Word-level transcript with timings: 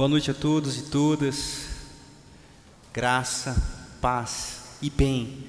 Boa 0.00 0.08
noite 0.08 0.30
a 0.30 0.34
todos 0.34 0.78
e 0.78 0.82
todas. 0.84 1.66
Graça, 2.90 3.54
paz 4.00 4.60
e 4.80 4.88
bem 4.88 5.44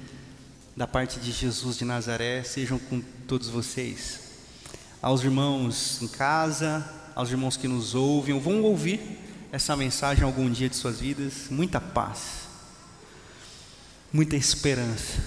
da 0.76 0.86
parte 0.86 1.18
de 1.18 1.32
Jesus 1.32 1.78
de 1.78 1.86
Nazaré 1.86 2.42
sejam 2.42 2.78
com 2.78 3.00
todos 3.26 3.48
vocês. 3.48 4.20
Aos 5.00 5.24
irmãos 5.24 6.02
em 6.02 6.06
casa, 6.06 6.86
aos 7.14 7.30
irmãos 7.30 7.56
que 7.56 7.66
nos 7.66 7.94
ouvem, 7.94 8.38
vão 8.38 8.60
ouvir 8.60 9.00
essa 9.50 9.74
mensagem 9.74 10.22
algum 10.22 10.50
dia 10.50 10.68
de 10.68 10.76
suas 10.76 11.00
vidas. 11.00 11.48
Muita 11.48 11.80
paz, 11.80 12.42
muita 14.12 14.36
esperança. 14.36 15.18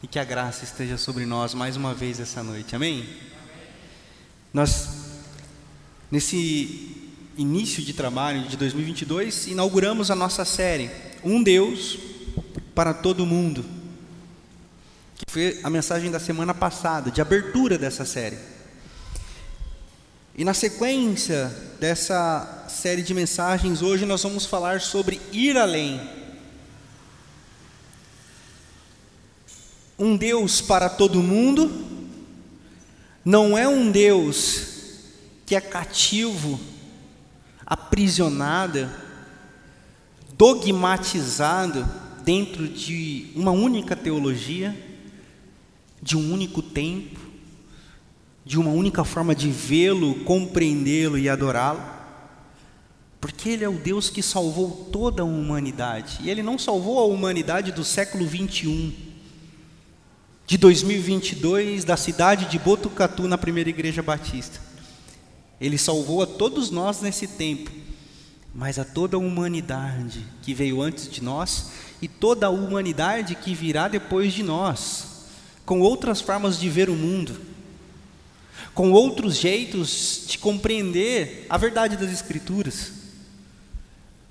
E 0.00 0.06
que 0.06 0.20
a 0.20 0.24
graça 0.24 0.62
esteja 0.62 0.96
sobre 0.96 1.26
nós 1.26 1.54
mais 1.54 1.76
uma 1.76 1.92
vez 1.92 2.20
essa 2.20 2.40
noite. 2.40 2.76
Amém? 2.76 3.18
Nós, 4.54 4.88
nesse 6.08 6.97
início 7.38 7.84
de 7.84 7.92
trabalho 7.92 8.48
de 8.48 8.56
2022, 8.56 9.46
inauguramos 9.46 10.10
a 10.10 10.16
nossa 10.16 10.44
série 10.44 10.90
Um 11.22 11.40
Deus 11.40 11.96
para 12.74 12.92
todo 12.92 13.24
mundo, 13.24 13.64
que 15.14 15.30
foi 15.30 15.60
a 15.62 15.70
mensagem 15.70 16.10
da 16.10 16.18
semana 16.18 16.52
passada, 16.52 17.12
de 17.12 17.20
abertura 17.20 17.78
dessa 17.78 18.04
série. 18.04 18.36
E 20.36 20.44
na 20.44 20.52
sequência 20.52 21.46
dessa 21.78 22.66
série 22.68 23.02
de 23.02 23.14
mensagens, 23.14 23.82
hoje 23.82 24.04
nós 24.04 24.22
vamos 24.22 24.44
falar 24.44 24.80
sobre 24.80 25.20
ir 25.32 25.56
além. 25.56 26.00
Um 29.96 30.16
Deus 30.16 30.60
para 30.60 30.88
todo 30.88 31.22
mundo 31.22 31.86
não 33.24 33.56
é 33.56 33.66
um 33.68 33.90
Deus 33.90 34.66
que 35.46 35.54
é 35.54 35.60
cativo 35.60 36.58
aprisionada, 37.68 38.90
dogmatizado 40.32 41.86
dentro 42.24 42.66
de 42.66 43.26
uma 43.36 43.50
única 43.50 43.94
teologia, 43.94 44.74
de 46.00 46.16
um 46.16 46.32
único 46.32 46.62
tempo, 46.62 47.20
de 48.42 48.58
uma 48.58 48.70
única 48.70 49.04
forma 49.04 49.34
de 49.34 49.50
vê-lo, 49.50 50.14
compreendê-lo 50.24 51.18
e 51.18 51.28
adorá-lo. 51.28 51.82
Porque 53.20 53.50
Ele 53.50 53.64
é 53.64 53.68
o 53.68 53.78
Deus 53.78 54.08
que 54.08 54.22
salvou 54.22 54.88
toda 54.90 55.22
a 55.22 55.26
humanidade. 55.26 56.20
E 56.22 56.30
Ele 56.30 56.42
não 56.42 56.58
salvou 56.58 56.98
a 56.98 57.04
humanidade 57.04 57.72
do 57.72 57.84
século 57.84 58.26
21, 58.26 58.92
de 60.46 60.56
2022, 60.56 61.84
da 61.84 61.98
cidade 61.98 62.46
de 62.46 62.58
Botucatu, 62.58 63.28
na 63.28 63.36
primeira 63.36 63.68
igreja 63.68 64.02
batista. 64.02 64.67
Ele 65.60 65.76
salvou 65.76 66.22
a 66.22 66.26
todos 66.26 66.70
nós 66.70 67.00
nesse 67.00 67.26
tempo, 67.26 67.70
mas 68.54 68.78
a 68.78 68.84
toda 68.84 69.16
a 69.16 69.20
humanidade 69.20 70.24
que 70.42 70.54
veio 70.54 70.80
antes 70.80 71.10
de 71.10 71.22
nós 71.22 71.70
e 72.00 72.06
toda 72.06 72.46
a 72.46 72.50
humanidade 72.50 73.34
que 73.34 73.54
virá 73.54 73.88
depois 73.88 74.32
de 74.32 74.42
nós, 74.42 75.26
com 75.66 75.80
outras 75.80 76.20
formas 76.20 76.58
de 76.58 76.68
ver 76.70 76.88
o 76.88 76.94
mundo, 76.94 77.40
com 78.72 78.92
outros 78.92 79.36
jeitos 79.36 80.24
de 80.28 80.38
compreender 80.38 81.46
a 81.48 81.58
verdade 81.58 81.96
das 81.96 82.10
Escrituras, 82.10 82.92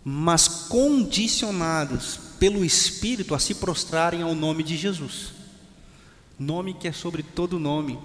mas 0.03 0.47
condicionados 0.47 2.17
pelo 2.39 2.63
Espírito 2.63 3.35
a 3.35 3.39
se 3.39 3.55
prostrarem 3.55 4.21
ao 4.21 4.33
nome 4.33 4.63
de 4.63 4.77
Jesus, 4.77 5.33
nome 6.39 6.73
que 6.73 6.87
é 6.87 6.93
sobre 6.93 7.21
todo 7.21 7.59
nome, 7.59 7.99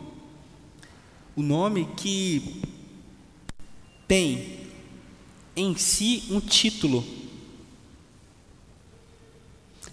o 1.36 1.42
nome 1.42 1.88
que 1.96 2.60
tem 4.12 4.68
em 5.56 5.74
si 5.74 6.24
um 6.28 6.38
título: 6.38 7.02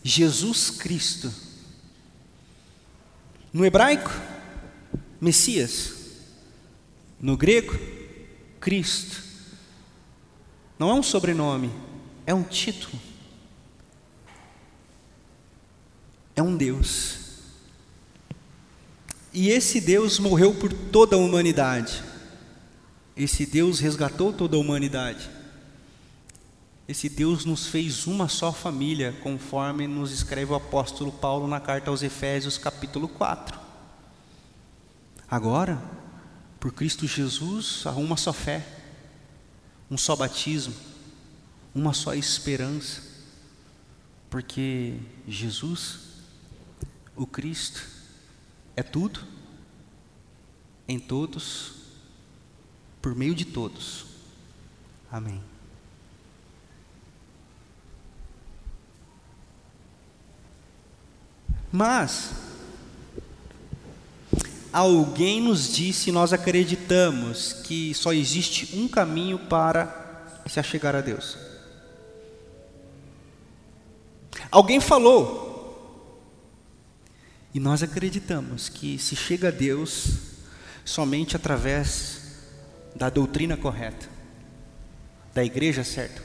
Jesus 0.04 0.70
Cristo. 0.70 1.34
No 3.54 3.66
hebraico, 3.66 4.12
Messias. 5.22 5.94
No 7.18 7.38
grego, 7.38 7.80
Cristo. 8.60 9.24
Não 10.78 10.90
é 10.90 10.94
um 10.96 11.04
sobrenome, 11.04 11.72
é 12.26 12.34
um 12.34 12.44
título. 12.44 13.02
É 16.36 16.44
um 16.44 16.58
Deus. 16.58 17.20
E 19.34 19.48
esse 19.48 19.80
Deus 19.80 20.20
morreu 20.20 20.54
por 20.54 20.74
toda 20.74 21.16
a 21.16 21.20
humanidade. 21.20 22.09
Esse 23.20 23.46
Deus 23.46 23.82
resgatou 23.82 24.32
toda 24.32 24.56
a 24.56 24.60
humanidade. 24.62 25.30
Esse 26.88 27.10
Deus 27.10 27.44
nos 27.44 27.68
fez 27.68 28.08
uma 28.08 28.30
só 28.30 28.54
família, 28.54 29.14
conforme 29.22 29.88
nos 29.88 30.14
escreve 30.14 30.54
o 30.54 30.56
apóstolo 30.56 31.12
Paulo 31.12 31.46
na 31.46 31.60
carta 31.60 31.90
aos 31.90 32.02
Efésios, 32.02 32.58
capítulo 32.58 33.10
4. 33.10 33.60
Agora, 35.30 35.84
por 36.62 36.72
Cristo 36.72 37.06
Jesus, 37.06 37.86
há 37.86 37.92
uma 37.92 38.16
só 38.16 38.32
fé, 38.32 38.66
um 39.92 39.98
só 39.98 40.16
batismo, 40.16 40.74
uma 41.76 41.92
só 41.92 42.14
esperança, 42.14 43.02
porque 44.30 44.96
Jesus, 45.28 46.00
o 47.18 47.28
Cristo, 47.28 47.86
é 48.78 48.82
tudo, 48.82 49.20
em 50.88 50.98
todos 50.98 51.79
por 53.02 53.16
meio 53.16 53.34
de 53.34 53.46
todos. 53.46 54.06
Amém. 55.12 55.42
Mas, 61.72 62.32
alguém 64.74 65.42
nos 65.42 65.72
disse, 65.72 66.12
nós 66.12 66.34
acreditamos 66.34 67.54
que 67.54 67.94
só 67.94 68.12
existe 68.12 68.76
um 68.76 68.88
caminho 68.88 69.38
para 69.38 70.42
se 70.48 70.60
achegar 70.60 70.96
a 70.96 71.02
Deus. 71.02 71.38
Alguém 74.50 74.80
falou, 74.80 75.48
e 77.54 77.60
nós 77.60 77.84
acreditamos 77.84 78.68
que 78.68 78.98
se 78.98 79.16
chega 79.16 79.50
a 79.50 79.52
Deus 79.52 80.08
somente 80.84 81.36
através 81.36 82.19
da 82.96 83.10
doutrina 83.10 83.56
correta, 83.56 84.08
da 85.34 85.44
igreja 85.44 85.84
certa, 85.84 86.24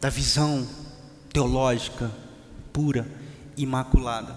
da 0.00 0.08
visão 0.08 0.66
teológica 1.32 2.10
pura, 2.72 3.06
imaculada. 3.56 4.34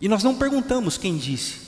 E 0.00 0.08
nós 0.08 0.22
não 0.22 0.36
perguntamos 0.36 0.98
quem 0.98 1.16
disse, 1.16 1.60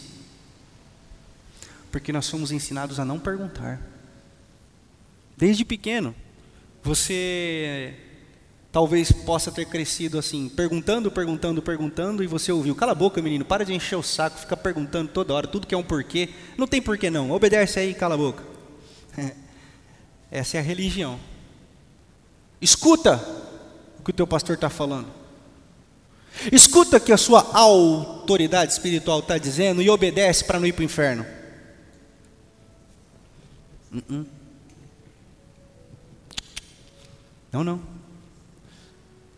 porque 1.90 2.12
nós 2.12 2.26
somos 2.26 2.52
ensinados 2.52 3.00
a 3.00 3.04
não 3.04 3.18
perguntar. 3.18 3.80
Desde 5.36 5.64
pequeno, 5.64 6.14
você 6.82 8.05
talvez 8.76 9.10
possa 9.10 9.50
ter 9.50 9.64
crescido 9.64 10.18
assim, 10.18 10.50
perguntando, 10.50 11.10
perguntando, 11.10 11.62
perguntando, 11.62 12.22
e 12.22 12.26
você 12.26 12.52
ouviu: 12.52 12.74
cala 12.74 12.92
a 12.92 12.94
boca, 12.94 13.22
menino, 13.22 13.42
para 13.42 13.64
de 13.64 13.72
encher 13.72 13.96
o 13.96 14.02
saco, 14.02 14.38
fica 14.38 14.54
perguntando 14.54 15.10
toda 15.10 15.32
hora, 15.32 15.46
tudo 15.46 15.66
que 15.66 15.74
é 15.74 15.78
um 15.78 15.82
porquê. 15.82 16.28
Não 16.58 16.66
tem 16.66 16.82
porquê, 16.82 17.08
não, 17.08 17.30
obedece 17.30 17.80
aí, 17.80 17.94
cala 17.94 18.16
a 18.16 18.18
boca. 18.18 18.44
Essa 20.30 20.58
é 20.58 20.60
a 20.60 20.62
religião. 20.62 21.18
Escuta 22.60 23.16
o 23.98 24.02
que 24.02 24.10
o 24.10 24.12
teu 24.12 24.26
pastor 24.26 24.56
está 24.56 24.68
falando. 24.68 25.08
Escuta 26.52 26.98
o 26.98 27.00
que 27.00 27.12
a 27.14 27.16
sua 27.16 27.50
autoridade 27.54 28.74
espiritual 28.74 29.20
está 29.20 29.38
dizendo 29.38 29.80
e 29.80 29.88
obedece 29.88 30.44
para 30.44 30.60
não 30.60 30.66
ir 30.66 30.74
para 30.74 30.82
o 30.82 30.84
inferno. 30.84 31.24
Uh 33.90 34.02
-uh. 34.02 34.26
Não, 37.50 37.64
não. 37.64 37.95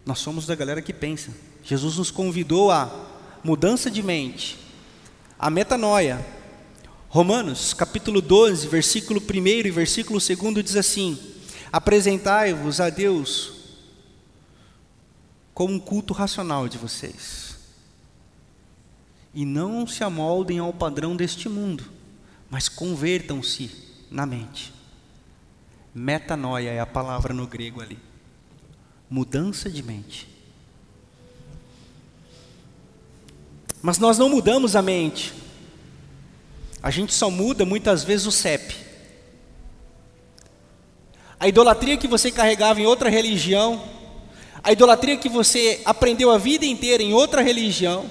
Nós 0.09 0.21
somos 0.21 0.47
da 0.47 0.55
galera 0.55 0.81
que 0.81 0.95
pensa. 0.95 1.31
Jesus 1.63 1.99
nos 1.99 2.11
convidou 2.11 2.71
a 2.71 2.91
mudança 3.45 3.91
de 3.91 4.03
mente, 4.03 4.59
a 5.39 5.51
metanoia. 5.51 6.27
Romanos, 7.11 7.75
capítulo 7.75 8.23
12, 8.23 8.69
versículo 8.69 9.21
1 9.21 9.47
e 9.67 9.71
versículo 9.71 10.19
2 10.19 10.65
diz 10.65 10.77
assim: 10.77 11.19
Apresentai-vos 11.71 12.81
a 12.81 12.89
Deus 12.89 13.53
como 15.53 15.75
um 15.75 15.79
culto 15.79 16.15
racional 16.15 16.71
de 16.71 16.79
vocês. 16.79 17.59
E 19.35 19.45
não 19.45 19.87
se 19.87 20.03
amoldem 20.03 20.59
ao 20.59 20.73
padrão 20.73 21.15
deste 21.15 21.51
mundo, 21.51 21.85
mas 22.49 22.67
convertam-se 22.67 23.71
na 24.11 24.25
mente. 24.25 24.73
Metanoia 25.95 26.71
é 26.71 26.81
a 26.81 26.87
palavra 26.87 27.35
no 27.35 27.47
grego 27.47 27.83
ali 27.83 28.08
mudança 29.11 29.71
de 29.71 29.83
mente. 29.83 30.29
Mas 33.81 33.99
nós 33.99 34.19
não 34.19 34.29
mudamos 34.29 34.75
a 34.75 34.83
mente. 34.83 35.33
A 36.83 36.91
gente 36.91 37.13
só 37.13 37.31
muda 37.31 37.65
muitas 37.65 38.05
vezes 38.05 38.27
o 38.27 38.33
CEP. 38.33 38.75
A 41.41 41.47
idolatria 41.47 41.97
que 41.97 42.09
você 42.09 42.31
carregava 42.33 42.81
em 42.81 42.87
outra 42.87 43.09
religião, 43.09 43.83
a 44.63 44.73
idolatria 44.73 45.17
que 45.17 45.29
você 45.29 45.81
aprendeu 45.85 46.31
a 46.31 46.39
vida 46.39 46.67
inteira 46.67 47.03
em 47.03 47.13
outra 47.13 47.43
religião, 47.43 48.11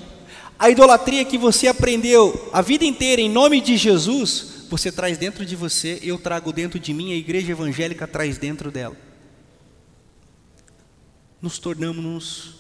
a 0.57 0.69
idolatria 0.69 1.25
que 1.25 1.37
você 1.37 1.67
aprendeu 1.67 2.49
a 2.53 2.61
vida 2.61 2.85
inteira 2.85 3.21
em 3.21 3.29
nome 3.29 3.59
de 3.59 3.75
Jesus, 3.75 4.65
você 4.69 4.91
traz 4.91 5.17
dentro 5.17 5.45
de 5.45 5.55
você, 5.55 5.99
eu 6.01 6.17
trago 6.17 6.53
dentro 6.53 6.79
de 6.79 6.93
mim, 6.93 7.11
a 7.11 7.17
igreja 7.17 7.51
evangélica 7.51 8.07
traz 8.07 8.37
dentro 8.37 8.71
dela. 8.71 9.06
Nos 11.41 11.59
tornamos 11.59 12.55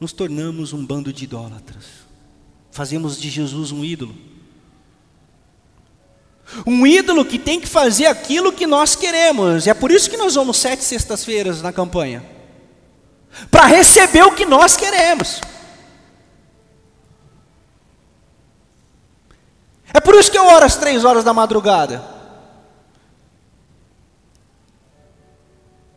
nos 0.00 0.12
tornamos 0.12 0.72
um 0.72 0.84
bando 0.84 1.12
de 1.12 1.24
idólatras. 1.24 1.84
Fazemos 2.70 3.20
de 3.20 3.28
Jesus 3.28 3.72
um 3.72 3.84
ídolo. 3.84 4.14
Um 6.66 6.86
ídolo 6.86 7.24
que 7.24 7.38
tem 7.38 7.60
que 7.60 7.66
fazer 7.66 8.06
aquilo 8.06 8.52
que 8.52 8.66
nós 8.66 8.94
queremos. 8.94 9.66
É 9.66 9.74
por 9.74 9.90
isso 9.90 10.08
que 10.08 10.16
nós 10.16 10.36
vamos 10.36 10.56
sete 10.56 10.84
sextas-feiras 10.84 11.60
na 11.60 11.72
campanha. 11.72 12.24
Para 13.50 13.66
receber 13.66 14.22
o 14.22 14.34
que 14.34 14.46
nós 14.46 14.76
queremos. 14.76 15.40
É 19.92 20.00
por 20.00 20.14
isso 20.14 20.30
que 20.30 20.38
eu 20.38 20.46
oro 20.46 20.64
às 20.64 20.76
três 20.76 21.04
horas 21.04 21.24
da 21.24 21.34
madrugada. 21.34 22.17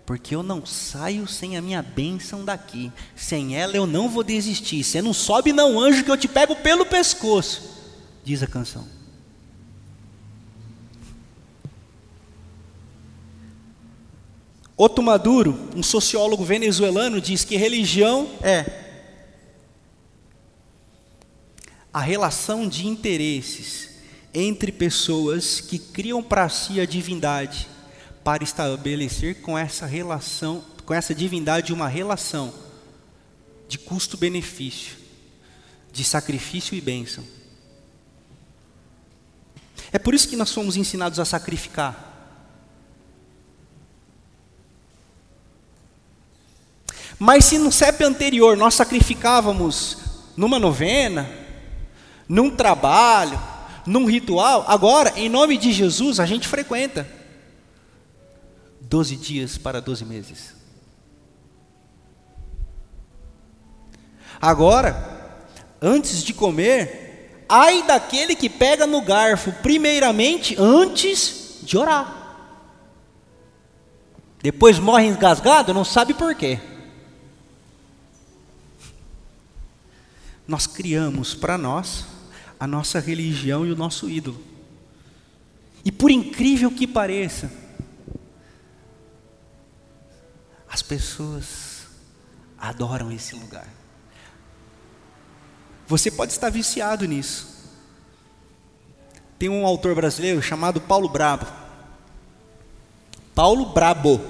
Porque 0.06 0.36
eu 0.36 0.44
não 0.44 0.66
saio 0.66 1.28
sem 1.28 1.58
a 1.58 1.62
minha 1.62 1.82
bênção 1.82 2.44
daqui. 2.44 2.92
Sem 3.16 3.56
ela 3.56 3.76
eu 3.76 3.86
não 3.86 4.10
vou 4.10 4.24
desistir. 4.24 4.84
Você 4.84 5.02
não 5.02 5.14
sobe 5.14 5.54
não, 5.54 5.80
anjo, 5.80 6.04
que 6.04 6.12
eu 6.12 6.18
te 6.18 6.28
pego 6.28 6.56
pelo 6.56 6.86
pescoço. 6.86 7.62
Diz 8.24 8.44
a 8.44 8.48
canção. 8.48 8.88
Otto 14.76 15.04
Maduro, 15.04 15.70
um 15.76 15.84
sociólogo 15.84 16.44
venezuelano, 16.44 17.22
diz 17.22 17.44
que 17.44 17.56
religião 17.56 18.28
é 18.42 18.82
a 21.94 22.00
relação 22.00 22.68
de 22.68 22.88
interesses 22.88 23.90
entre 24.34 24.72
pessoas 24.72 25.62
que 25.62 25.78
criam 25.78 26.24
para 26.24 26.50
si 26.50 26.80
a 26.80 26.86
divindade 26.86 27.68
para 28.24 28.44
estabelecer 28.44 29.42
com 29.42 29.58
essa 29.58 29.86
relação, 29.86 30.64
com 30.86 30.94
essa 30.94 31.14
divindade 31.14 31.74
uma 31.74 31.88
relação 31.88 32.54
de 33.68 33.78
custo-benefício, 33.78 34.98
de 35.92 36.04
sacrifício 36.04 36.76
e 36.76 36.82
bênção. 36.82 37.24
É 39.92 40.00
por 40.00 40.14
isso 40.14 40.28
que 40.28 40.36
nós 40.36 40.50
somos 40.50 40.78
ensinados 40.78 41.20
a 41.20 41.26
sacrificar. 41.26 42.10
Mas 47.18 47.46
se 47.46 47.58
no 47.58 47.72
CEP 47.72 48.04
anterior 48.04 48.58
nós 48.58 48.74
sacrificávamos 48.74 49.98
numa 50.36 50.58
novena, 50.58 51.30
num 52.28 52.50
trabalho, 52.50 53.40
num 53.86 54.06
ritual, 54.06 54.66
agora, 54.68 55.14
em 55.16 55.30
nome 55.30 55.58
de 55.58 55.72
Jesus, 55.72 56.20
a 56.20 56.26
gente 56.26 56.48
frequenta. 56.48 57.21
Doze 58.92 59.16
dias 59.16 59.58
para 59.58 59.80
doze 59.80 60.04
meses. 60.04 60.54
Agora, 64.42 65.40
antes 65.82 66.22
de 66.22 66.34
comer, 66.34 67.46
ai 67.48 67.84
daquele 67.84 68.36
que 68.36 68.50
pega 68.50 68.86
no 68.86 69.02
garfo, 69.02 69.54
primeiramente, 69.64 70.58
antes 70.60 71.60
de 71.64 71.78
orar. 71.78 72.18
Depois 74.44 74.78
morre 74.78 75.06
engasgado, 75.06 75.74
não 75.74 75.86
sabe 75.86 76.14
por 76.14 76.36
quê. 76.36 76.60
Nós 80.46 80.68
criamos 80.68 81.34
para 81.34 81.58
nós 81.58 82.08
a 82.60 82.68
nossa 82.68 83.00
religião 83.00 83.66
e 83.66 83.72
o 83.72 83.78
nosso 83.78 84.10
ídolo. 84.10 84.44
E 85.86 85.94
por 85.94 86.12
incrível 86.12 86.70
que 86.70 86.86
pareça, 86.86 87.61
as 90.72 90.82
pessoas 90.82 91.82
adoram 92.58 93.12
esse 93.12 93.36
lugar. 93.36 93.68
Você 95.86 96.10
pode 96.10 96.32
estar 96.32 96.50
viciado 96.50 97.06
nisso. 97.06 97.50
Tem 99.38 99.50
um 99.50 99.66
autor 99.66 99.94
brasileiro 99.94 100.42
chamado 100.42 100.80
Paulo 100.80 101.10
Brabo. 101.10 101.46
Paulo 103.36 103.66
Brabo. 103.74 104.22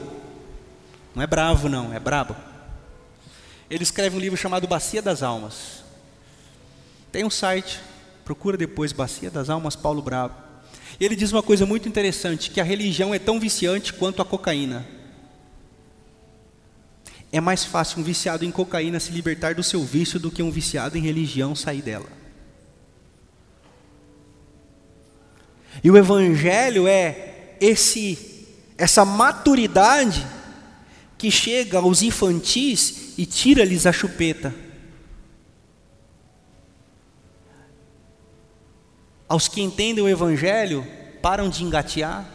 Não 1.14 1.22
é 1.22 1.28
bravo, 1.28 1.70
não, 1.70 1.94
é 1.94 2.00
brabo. 2.00 2.36
Ele 3.70 3.84
escreve 3.84 4.16
um 4.18 4.20
livro 4.20 4.38
chamado 4.38 4.68
Bacia 4.68 5.02
das 5.02 5.22
Almas. 5.22 5.84
Tem 7.12 7.24
um 7.24 7.30
site, 7.30 7.80
Procura 8.26 8.58
depois 8.58 8.92
Bacia 8.92 9.30
das 9.30 9.50
Almas 9.50 9.76
Paulo 9.76 10.02
Bravo. 10.02 10.34
E 11.00 11.06
ele 11.06 11.16
diz 11.16 11.32
uma 11.32 11.44
coisa 11.44 11.66
muito 11.66 11.88
interessante, 11.88 12.50
que 12.50 12.60
a 12.62 12.64
religião 12.64 13.14
é 13.14 13.20
tão 13.20 13.40
viciante 13.40 13.94
quanto 13.94 14.22
a 14.22 14.26
cocaína. 14.26 15.01
É 17.32 17.40
mais 17.40 17.64
fácil 17.64 18.00
um 18.00 18.04
viciado 18.04 18.44
em 18.44 18.52
cocaína 18.52 19.00
se 19.00 19.12
libertar 19.12 19.56
do 19.56 19.64
seu 19.64 19.84
vício 19.84 20.20
do 20.20 20.30
que 20.30 20.44
um 20.44 20.52
viciado 20.52 20.98
em 20.98 21.02
religião 21.02 21.56
sair 21.56 21.82
dela. 21.82 22.10
E 25.84 25.90
o 25.90 25.98
evangelho 25.98 26.88
é 26.88 27.56
esse 27.60 28.32
essa 28.78 29.06
maturidade 29.06 30.26
que 31.18 31.30
chega 31.30 31.78
aos 31.78 32.02
infantis 32.02 33.14
e 33.16 33.28
tira-lhes 33.28 33.86
a 33.86 33.92
chupeta. 33.92 34.52
Aos 39.30 39.48
que 39.48 39.62
entendem 39.62 40.04
o 40.04 40.10
Evangelho, 40.10 40.84
param 41.22 41.48
de 41.48 41.64
engatear. 41.64 42.28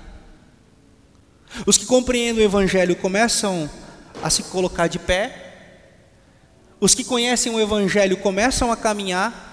Os 1.67 1.77
que 1.77 1.85
compreendem 1.85 2.45
o 2.45 2.47
Evangelho 2.47 2.95
começam 2.95 3.69
a 4.23 4.31
se 4.31 4.45
colocar 4.45 4.87
de 4.87 4.99
pé. 4.99 5.43
Os 6.81 6.95
que 6.95 7.05
conhecem 7.05 7.55
o 7.55 7.61
Evangelho 7.61 8.17
começam 8.17 8.71
a 8.71 8.77
caminhar. 8.77 9.45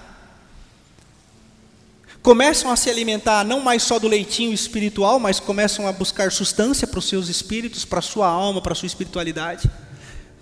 Começam 2.22 2.72
a 2.72 2.76
se 2.76 2.90
alimentar 2.90 3.44
não 3.44 3.60
mais 3.60 3.84
só 3.84 4.00
do 4.00 4.08
leitinho 4.08 4.54
espiritual, 4.54 5.20
mas 5.20 5.40
começam 5.40 5.88
a 5.88 5.92
buscar 5.92 6.32
sustância 6.32 6.88
para 6.88 7.00
os 7.00 7.08
seus 7.08 7.28
espíritos, 7.28 7.84
para 7.84 8.00
a 8.00 8.02
sua 8.02 8.28
alma, 8.28 8.62
para 8.62 8.72
a 8.72 8.76
sua 8.76 8.88
espiritualidade. 8.88 9.70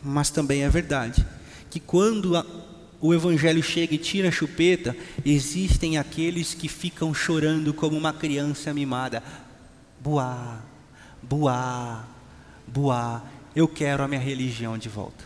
Mas 0.03 0.29
também 0.29 0.63
é 0.63 0.69
verdade 0.69 1.25
que 1.71 1.79
quando 1.79 2.45
o 2.99 3.13
evangelho 3.13 3.63
chega 3.63 3.95
e 3.95 3.97
tira 3.97 4.27
a 4.27 4.31
chupeta, 4.31 4.95
existem 5.25 5.97
aqueles 5.97 6.53
que 6.53 6.67
ficam 6.67 7.13
chorando 7.13 7.73
como 7.73 7.97
uma 7.97 8.13
criança 8.13 8.73
mimada. 8.73 9.23
Boa, 9.99 10.59
boa, 11.23 12.03
boa, 12.67 13.23
eu 13.55 13.67
quero 13.67 14.03
a 14.03 14.07
minha 14.07 14.21
religião 14.21 14.77
de 14.77 14.89
volta. 14.89 15.25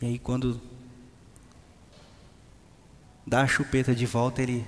E 0.00 0.06
aí 0.06 0.18
quando 0.18 0.60
dá 3.26 3.42
a 3.42 3.46
chupeta 3.46 3.94
de 3.94 4.06
volta, 4.06 4.42
ele 4.42 4.66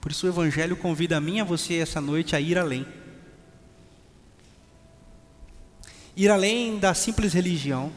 Por 0.00 0.10
isso 0.10 0.26
o 0.26 0.28
evangelho 0.28 0.76
convida 0.76 1.16
a 1.16 1.20
mim 1.20 1.36
e 1.36 1.40
a 1.40 1.44
você 1.44 1.76
essa 1.76 2.00
noite 2.00 2.34
a 2.34 2.40
ir 2.40 2.58
além. 2.58 2.84
ir 6.16 6.30
além 6.30 6.78
da 6.78 6.94
simples 6.94 7.32
religião, 7.32 7.92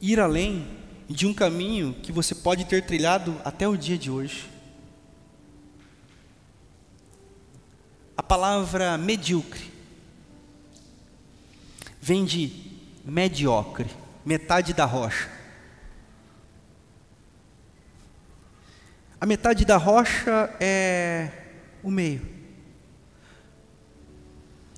ir 0.00 0.18
além 0.18 0.66
de 1.08 1.26
um 1.26 1.34
caminho 1.34 1.94
que 2.02 2.12
você 2.12 2.34
pode 2.34 2.64
ter 2.64 2.84
trilhado 2.84 3.40
até 3.44 3.68
o 3.68 3.76
dia 3.76 3.98
de 3.98 4.10
hoje. 4.10 4.48
A 8.20 8.22
palavra 8.22 8.98
medíocre 8.98 9.72
vem 12.02 12.22
de 12.26 12.52
mediocre, 13.02 13.88
metade 14.26 14.74
da 14.74 14.84
rocha. 14.84 15.26
A 19.18 19.24
metade 19.24 19.64
da 19.64 19.78
rocha 19.78 20.54
é 20.60 21.30
o 21.82 21.90
meio. 21.90 22.20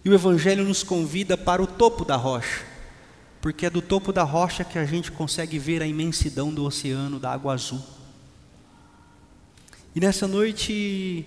E 0.05 0.09
o 0.09 0.15
Evangelho 0.15 0.63
nos 0.63 0.85
convida 0.85 1.37
para 1.37 1.61
o 1.61 1.67
topo 1.67 2.05
da 2.05 2.15
rocha, 2.15 2.65
porque 3.41 3.67
é 3.67 3.71
do 3.71 3.83
topo 3.83 4.13
da 4.13 4.23
rocha 4.23 4.63
que 4.63 4.79
a 4.79 4.85
gente 4.85 5.11
consegue 5.11 5.59
ver 5.59 5.83
a 5.83 5.87
imensidão 5.87 6.55
do 6.55 6.65
oceano, 6.65 7.19
da 7.19 7.33
água 7.33 7.55
azul. 7.55 7.83
E 9.97 9.99
nessa 9.99 10.29
noite, 10.29 11.27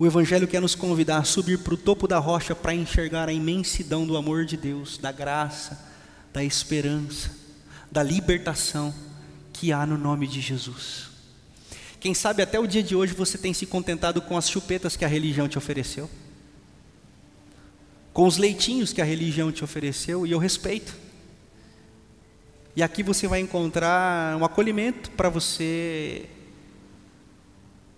o 0.00 0.06
Evangelho 0.06 0.48
quer 0.48 0.62
nos 0.62 0.74
convidar 0.74 1.18
a 1.18 1.24
subir 1.24 1.58
para 1.58 1.74
o 1.74 1.76
topo 1.76 2.08
da 2.08 2.18
rocha 2.18 2.54
para 2.54 2.74
enxergar 2.74 3.28
a 3.28 3.32
imensidão 3.34 4.06
do 4.06 4.16
amor 4.16 4.46
de 4.46 4.56
Deus, 4.56 4.96
da 4.96 5.12
graça, 5.12 5.78
da 6.32 6.42
esperança, 6.42 7.30
da 7.92 8.02
libertação 8.02 8.94
que 9.52 9.74
há 9.74 9.84
no 9.84 9.98
nome 9.98 10.26
de 10.26 10.40
Jesus. 10.40 11.10
Quem 12.00 12.14
sabe 12.14 12.42
até 12.42 12.58
o 12.58 12.66
dia 12.66 12.82
de 12.82 12.96
hoje 12.96 13.12
você 13.12 13.36
tem 13.36 13.52
se 13.52 13.66
contentado 13.66 14.22
com 14.22 14.38
as 14.38 14.48
chupetas 14.48 14.96
que 14.96 15.04
a 15.04 15.08
religião 15.08 15.46
te 15.46 15.58
ofereceu, 15.58 16.08
com 18.10 18.26
os 18.26 18.38
leitinhos 18.38 18.94
que 18.94 19.02
a 19.02 19.04
religião 19.04 19.52
te 19.52 19.62
ofereceu, 19.62 20.26
e 20.26 20.30
eu 20.30 20.38
respeito. 20.38 20.96
E 22.74 22.82
aqui 22.82 23.02
você 23.02 23.28
vai 23.28 23.40
encontrar 23.40 24.34
um 24.38 24.46
acolhimento 24.46 25.10
para 25.10 25.28
você 25.28 26.24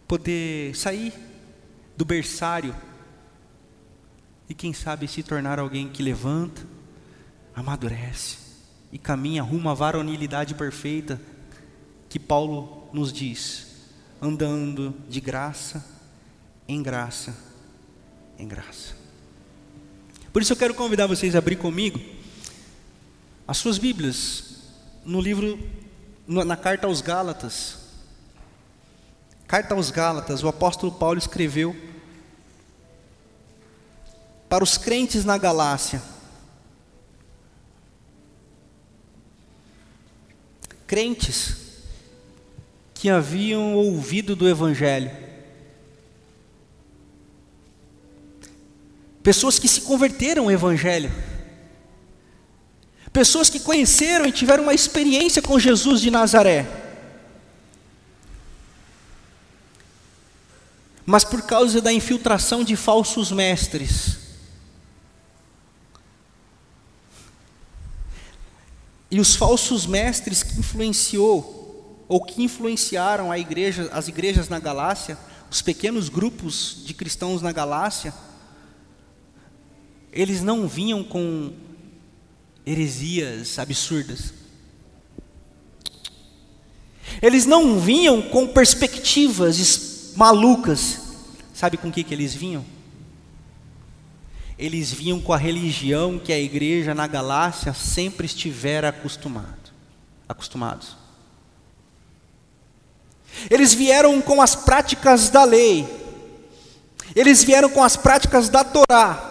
poder 0.08 0.74
sair 0.74 1.30
do 2.02 2.04
berçário 2.04 2.74
e 4.48 4.54
quem 4.54 4.72
sabe 4.72 5.06
se 5.06 5.22
tornar 5.22 5.60
alguém 5.60 5.88
que 5.88 6.02
levanta, 6.02 6.66
amadurece 7.54 8.38
e 8.90 8.98
caminha 8.98 9.40
rumo 9.40 9.70
à 9.70 9.74
varonilidade 9.74 10.52
perfeita 10.56 11.20
que 12.08 12.18
Paulo 12.18 12.88
nos 12.92 13.12
diz, 13.12 13.68
andando 14.20 14.92
de 15.08 15.20
graça 15.20 15.86
em 16.66 16.82
graça 16.82 17.36
em 18.36 18.48
graça. 18.48 18.96
Por 20.32 20.42
isso 20.42 20.54
eu 20.54 20.56
quero 20.56 20.74
convidar 20.74 21.06
vocês 21.06 21.36
a 21.36 21.38
abrir 21.38 21.54
comigo 21.54 22.00
as 23.46 23.58
suas 23.58 23.78
Bíblias 23.78 24.56
no 25.04 25.20
livro, 25.20 25.56
na 26.26 26.56
carta 26.56 26.88
aos 26.88 27.00
Gálatas. 27.00 27.78
Carta 29.46 29.74
aos 29.74 29.92
Gálatas, 29.92 30.42
o 30.42 30.48
apóstolo 30.48 30.90
Paulo 30.90 31.18
escreveu 31.18 31.91
para 34.52 34.62
os 34.62 34.76
crentes 34.76 35.24
na 35.24 35.38
Galácia. 35.38 36.02
Crentes 40.86 41.56
que 42.92 43.08
haviam 43.08 43.74
ouvido 43.74 44.36
do 44.36 44.46
Evangelho, 44.46 45.10
pessoas 49.22 49.58
que 49.58 49.66
se 49.66 49.80
converteram 49.80 50.44
ao 50.44 50.50
Evangelho, 50.50 51.10
Pessoas 53.10 53.50
que 53.50 53.60
conheceram 53.60 54.26
e 54.26 54.32
tiveram 54.32 54.62
uma 54.62 54.72
experiência 54.72 55.42
com 55.42 55.58
Jesus 55.58 56.00
de 56.00 56.10
Nazaré. 56.10 56.66
Mas 61.04 61.22
por 61.22 61.42
causa 61.42 61.78
da 61.82 61.92
infiltração 61.92 62.64
de 62.64 62.74
falsos 62.74 63.30
mestres, 63.30 64.21
e 69.12 69.20
os 69.20 69.36
falsos 69.36 69.84
mestres 69.84 70.42
que 70.42 70.58
influenciou 70.58 72.06
ou 72.08 72.24
que 72.24 72.42
influenciaram 72.42 73.30
a 73.30 73.38
igreja, 73.38 73.90
as 73.92 74.08
igrejas 74.08 74.48
na 74.48 74.58
Galácia, 74.58 75.18
os 75.50 75.60
pequenos 75.60 76.08
grupos 76.08 76.78
de 76.86 76.94
cristãos 76.94 77.42
na 77.42 77.52
Galácia, 77.52 78.14
eles 80.10 80.40
não 80.40 80.66
vinham 80.66 81.04
com 81.04 81.52
heresias 82.64 83.58
absurdas. 83.58 84.32
Eles 87.20 87.44
não 87.44 87.78
vinham 87.78 88.22
com 88.22 88.48
perspectivas 88.48 90.14
malucas. 90.16 91.00
Sabe 91.52 91.76
com 91.76 91.92
que, 91.92 92.02
que 92.02 92.14
eles 92.14 92.34
vinham? 92.34 92.64
Eles 94.62 94.92
vinham 94.92 95.20
com 95.20 95.32
a 95.32 95.36
religião 95.36 96.20
que 96.20 96.32
a 96.32 96.38
igreja 96.38 96.94
na 96.94 97.08
Galácia 97.08 97.74
sempre 97.74 98.26
estivera 98.26 98.90
acostumado, 98.90 99.72
acostumados. 100.28 100.96
Eles 103.50 103.74
vieram 103.74 104.22
com 104.22 104.40
as 104.40 104.54
práticas 104.54 105.28
da 105.28 105.42
lei. 105.42 105.84
Eles 107.16 107.42
vieram 107.42 107.68
com 107.70 107.82
as 107.82 107.96
práticas 107.96 108.48
da 108.48 108.62
Torá 108.62 109.30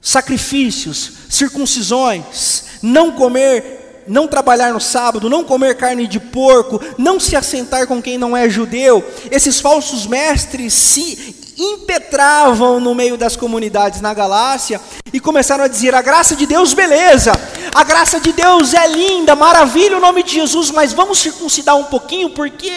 sacrifícios, 0.00 1.12
circuncisões, 1.28 2.62
não 2.80 3.12
comer, 3.12 4.04
não 4.06 4.26
trabalhar 4.26 4.72
no 4.72 4.80
sábado, 4.80 5.28
não 5.28 5.44
comer 5.44 5.76
carne 5.76 6.06
de 6.06 6.18
porco, 6.18 6.80
não 6.96 7.20
se 7.20 7.36
assentar 7.36 7.86
com 7.86 8.00
quem 8.00 8.16
não 8.16 8.34
é 8.34 8.48
judeu. 8.48 9.04
Esses 9.30 9.60
falsos 9.60 10.06
mestres 10.06 10.72
se 10.72 11.45
impetravam 11.56 12.78
no 12.80 12.94
meio 12.94 13.16
das 13.16 13.36
comunidades 13.36 14.00
na 14.00 14.12
Galácia 14.12 14.80
e 15.12 15.18
começaram 15.18 15.64
a 15.64 15.68
dizer: 15.68 15.94
a 15.94 16.02
graça 16.02 16.36
de 16.36 16.46
Deus, 16.46 16.74
beleza, 16.74 17.32
a 17.74 17.84
graça 17.84 18.20
de 18.20 18.32
Deus 18.32 18.74
é 18.74 18.86
linda, 18.86 19.34
maravilha 19.34 19.96
o 19.96 20.00
nome 20.00 20.22
de 20.22 20.32
Jesus, 20.32 20.70
mas 20.70 20.92
vamos 20.92 21.18
circuncidar 21.18 21.76
um 21.76 21.84
pouquinho, 21.84 22.30
porque 22.30 22.70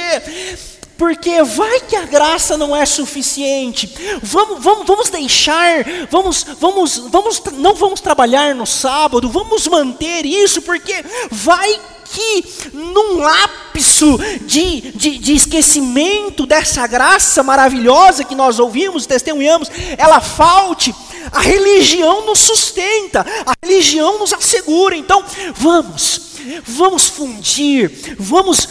porque 0.99 1.41
vai 1.43 1.79
que 1.79 1.95
a 1.95 2.05
graça 2.05 2.57
não 2.57 2.75
é 2.75 2.85
suficiente. 2.85 4.19
Vamos, 4.21 4.61
vamos, 4.61 4.85
vamos 4.85 5.09
deixar, 5.09 5.85
vamos, 6.11 6.45
vamos, 6.59 6.97
vamos, 7.09 7.41
não 7.53 7.73
vamos 7.73 8.01
trabalhar 8.01 8.53
no 8.53 8.65
sábado, 8.65 9.29
vamos 9.29 9.65
manter 9.65 10.25
isso, 10.25 10.61
porque 10.61 10.93
vai 11.31 11.79
que 12.11 12.43
num 12.73 13.19
lapso 13.19 14.19
de, 14.41 14.91
de, 14.91 15.17
de, 15.19 15.35
esquecimento 15.35 16.45
dessa 16.45 16.85
graça 16.85 17.41
maravilhosa 17.43 18.25
que 18.25 18.35
nós 18.35 18.59
ouvimos, 18.59 19.05
testemunhamos, 19.05 19.71
ela 19.97 20.19
falte. 20.19 20.93
A 21.31 21.41
religião 21.41 22.25
nos 22.25 22.39
sustenta, 22.39 23.25
a 23.45 23.53
religião 23.63 24.17
nos 24.17 24.33
assegura. 24.33 24.95
Então, 24.95 25.23
vamos, 25.55 26.21
vamos 26.65 27.07
fundir, 27.07 28.17
vamos, 28.17 28.67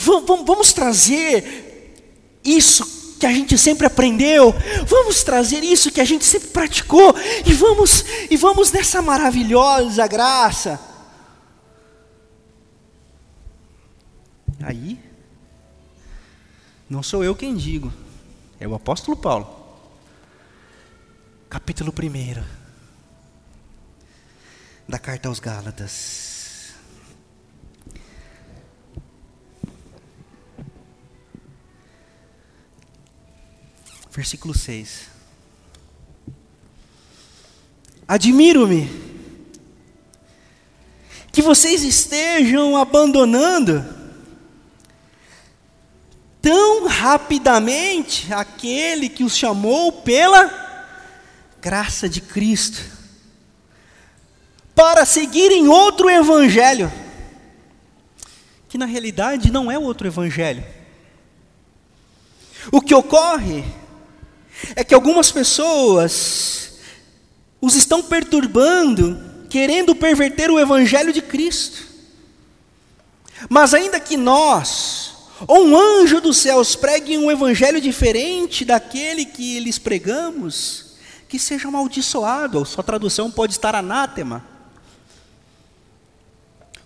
vamos, 0.00 0.46
vamos 0.46 0.72
trazer 0.72 2.40
isso 2.44 3.16
que 3.18 3.26
a 3.26 3.32
gente 3.32 3.58
sempre 3.58 3.86
aprendeu, 3.86 4.54
vamos 4.86 5.22
trazer 5.22 5.62
isso 5.62 5.90
que 5.90 6.00
a 6.00 6.04
gente 6.04 6.24
sempre 6.24 6.48
praticou 6.48 7.14
e 7.44 7.52
vamos 7.52 8.04
e 8.30 8.36
vamos 8.36 8.72
nessa 8.72 9.02
maravilhosa 9.02 10.06
graça. 10.06 10.80
Aí 14.62 14.98
não 16.88 17.02
sou 17.02 17.22
eu 17.22 17.36
quem 17.36 17.54
digo, 17.54 17.92
é 18.58 18.66
o 18.66 18.74
apóstolo 18.74 19.16
Paulo. 19.16 19.58
Capítulo 21.48 21.92
1 21.92 22.42
da 24.88 24.98
carta 24.98 25.28
aos 25.28 25.40
Gálatas. 25.40 26.29
Versículo 34.10 34.52
6. 34.52 35.08
Admiro-me 38.08 38.90
que 41.30 41.40
vocês 41.40 41.84
estejam 41.84 42.76
abandonando 42.76 43.84
tão 46.42 46.88
rapidamente 46.88 48.32
aquele 48.32 49.08
que 49.08 49.22
os 49.22 49.36
chamou 49.36 49.92
pela 49.92 50.68
graça 51.60 52.08
de 52.08 52.20
Cristo, 52.20 52.82
para 54.74 55.04
seguirem 55.04 55.68
outro 55.68 56.10
evangelho, 56.10 56.90
que 58.68 58.78
na 58.78 58.86
realidade 58.86 59.52
não 59.52 59.70
é 59.70 59.78
outro 59.78 60.08
evangelho. 60.08 60.64
O 62.72 62.80
que 62.80 62.94
ocorre 62.94 63.64
é 64.76 64.84
que 64.84 64.94
algumas 64.94 65.30
pessoas 65.30 66.72
os 67.60 67.74
estão 67.74 68.02
perturbando, 68.02 69.20
querendo 69.48 69.94
perverter 69.94 70.50
o 70.50 70.58
Evangelho 70.58 71.12
de 71.12 71.20
Cristo. 71.20 71.84
Mas 73.48 73.74
ainda 73.74 74.00
que 74.00 74.16
nós, 74.16 75.14
ou 75.46 75.66
um 75.66 75.76
anjo 75.76 76.20
dos 76.20 76.36
céus, 76.38 76.74
pregue 76.74 77.18
um 77.18 77.30
Evangelho 77.30 77.80
diferente 77.80 78.64
daquele 78.64 79.24
que 79.24 79.60
lhes 79.60 79.78
pregamos, 79.78 80.94
que 81.28 81.38
seja 81.38 81.68
amaldiçoado, 81.68 82.58
ou 82.58 82.64
sua 82.64 82.82
tradução 82.82 83.30
pode 83.30 83.52
estar 83.52 83.74
anátema. 83.74 84.44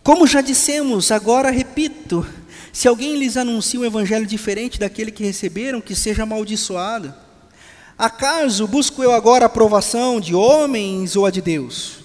Como 0.02 0.26
já 0.26 0.42
dissemos, 0.42 1.10
agora 1.10 1.50
repito: 1.50 2.26
se 2.70 2.86
alguém 2.86 3.16
lhes 3.16 3.36
anuncia 3.36 3.80
um 3.80 3.84
evangelho 3.84 4.26
diferente 4.26 4.78
daquele 4.78 5.10
que 5.10 5.24
receberam, 5.24 5.80
que 5.80 5.94
seja 5.94 6.24
amaldiçoado. 6.24 7.14
Acaso 7.98 8.66
busco 8.66 9.02
eu 9.02 9.12
agora 9.12 9.44
a 9.44 9.46
aprovação 9.46 10.20
de 10.20 10.34
homens 10.34 11.16
ou 11.16 11.26
a 11.26 11.30
de 11.30 11.40
Deus? 11.40 11.98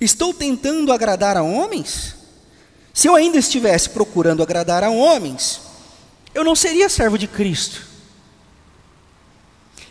Estou 0.00 0.32
tentando 0.32 0.92
agradar 0.92 1.36
a 1.36 1.42
homens? 1.42 2.16
Se 2.94 3.08
eu 3.08 3.14
ainda 3.14 3.38
estivesse 3.38 3.90
procurando 3.90 4.42
agradar 4.42 4.82
a 4.82 4.90
homens, 4.90 5.60
eu 6.34 6.44
não 6.44 6.54
seria 6.54 6.88
servo 6.88 7.18
de 7.18 7.26
Cristo. 7.26 7.86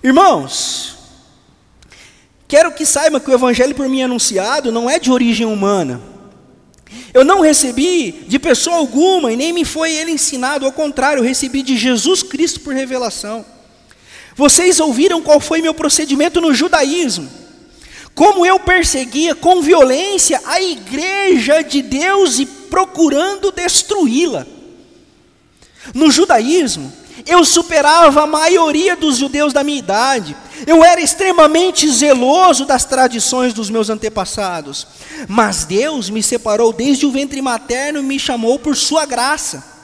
Irmãos, 0.04 1.02
Quero 2.52 2.70
que 2.74 2.86
saiba 2.86 3.18
que 3.18 3.32
o 3.32 3.34
evangelho 3.34 3.74
por 3.74 3.88
mim 3.88 4.02
anunciado 4.02 4.74
não 4.74 4.90
é 4.90 5.00
de 5.00 5.10
origem 5.10 5.48
humana. 5.48 6.02
Eu 7.14 7.24
não 7.24 7.40
recebi 7.40 8.26
de 8.28 8.38
pessoa 8.38 8.76
alguma 8.76 9.32
e 9.32 9.38
nem 9.38 9.54
me 9.54 9.64
foi 9.64 9.94
ele 9.94 10.12
ensinado, 10.12 10.66
ao 10.66 10.72
contrário, 10.74 11.22
eu 11.22 11.26
recebi 11.26 11.64
de 11.64 11.78
Jesus 11.78 12.22
Cristo 12.22 12.60
por 12.60 12.74
revelação. 12.74 13.46
Vocês 14.42 14.80
ouviram 14.80 15.22
qual 15.22 15.40
foi 15.40 15.62
meu 15.62 15.72
procedimento 15.72 16.42
no 16.42 16.52
judaísmo? 16.52 17.30
Como 18.16 18.44
eu 18.44 18.60
perseguia 18.60 19.36
com 19.36 19.62
violência 19.62 20.42
a 20.44 20.60
igreja 20.60 21.62
de 21.62 21.84
Deus 21.84 22.40
e 22.40 22.48
procurando 22.48 23.52
destruí-la. 23.52 24.48
No 25.94 26.10
judaísmo, 26.10 26.92
eu 27.28 27.46
superava 27.46 28.24
a 28.24 28.26
maioria 28.26 28.96
dos 28.96 29.18
judeus 29.18 29.54
da 29.54 29.64
minha 29.64 29.78
idade. 29.78 30.36
Eu 30.66 30.84
era 30.84 31.00
extremamente 31.00 31.88
zeloso 31.88 32.66
das 32.66 32.84
tradições 32.84 33.54
dos 33.54 33.70
meus 33.70 33.92
antepassados. 33.92 34.88
Mas 35.28 35.66
Deus 35.66 36.10
me 36.10 36.24
separou 36.24 36.74
desde 36.74 37.06
o 37.06 37.12
ventre 37.12 37.40
materno 37.44 38.00
e 38.00 38.04
me 38.04 38.18
chamou 38.18 38.58
por 38.58 38.76
sua 38.76 39.06
graça. 39.06 39.81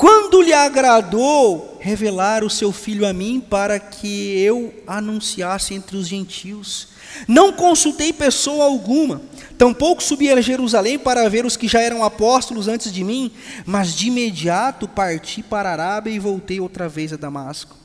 Quando 0.00 0.40
lhe 0.40 0.54
agradou 0.54 1.76
revelar 1.78 2.42
o 2.42 2.48
seu 2.48 2.72
filho 2.72 3.06
a 3.06 3.12
mim 3.12 3.38
para 3.38 3.78
que 3.78 4.38
eu 4.38 4.72
anunciasse 4.86 5.74
entre 5.74 5.94
os 5.94 6.08
gentios. 6.08 6.88
Não 7.28 7.52
consultei 7.52 8.10
pessoa 8.10 8.64
alguma, 8.64 9.20
tampouco 9.58 10.02
subi 10.02 10.30
a 10.30 10.40
Jerusalém 10.40 10.98
para 10.98 11.28
ver 11.28 11.44
os 11.44 11.54
que 11.54 11.68
já 11.68 11.82
eram 11.82 12.02
apóstolos 12.02 12.66
antes 12.66 12.90
de 12.90 13.04
mim, 13.04 13.30
mas 13.66 13.94
de 13.94 14.08
imediato 14.08 14.88
parti 14.88 15.42
para 15.42 15.68
a 15.68 15.72
Arábia 15.72 16.12
e 16.12 16.18
voltei 16.18 16.60
outra 16.60 16.88
vez 16.88 17.12
a 17.12 17.18
Damasco. 17.18 17.76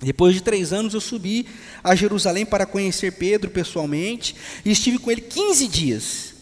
Depois 0.00 0.34
de 0.34 0.40
três 0.40 0.72
anos 0.72 0.94
eu 0.94 1.00
subi 1.00 1.46
a 1.84 1.94
Jerusalém 1.94 2.44
para 2.44 2.66
conhecer 2.66 3.12
Pedro 3.12 3.52
pessoalmente 3.52 4.34
e 4.64 4.72
estive 4.72 4.98
com 4.98 5.12
ele 5.12 5.20
15 5.20 5.68
dias. 5.68 6.34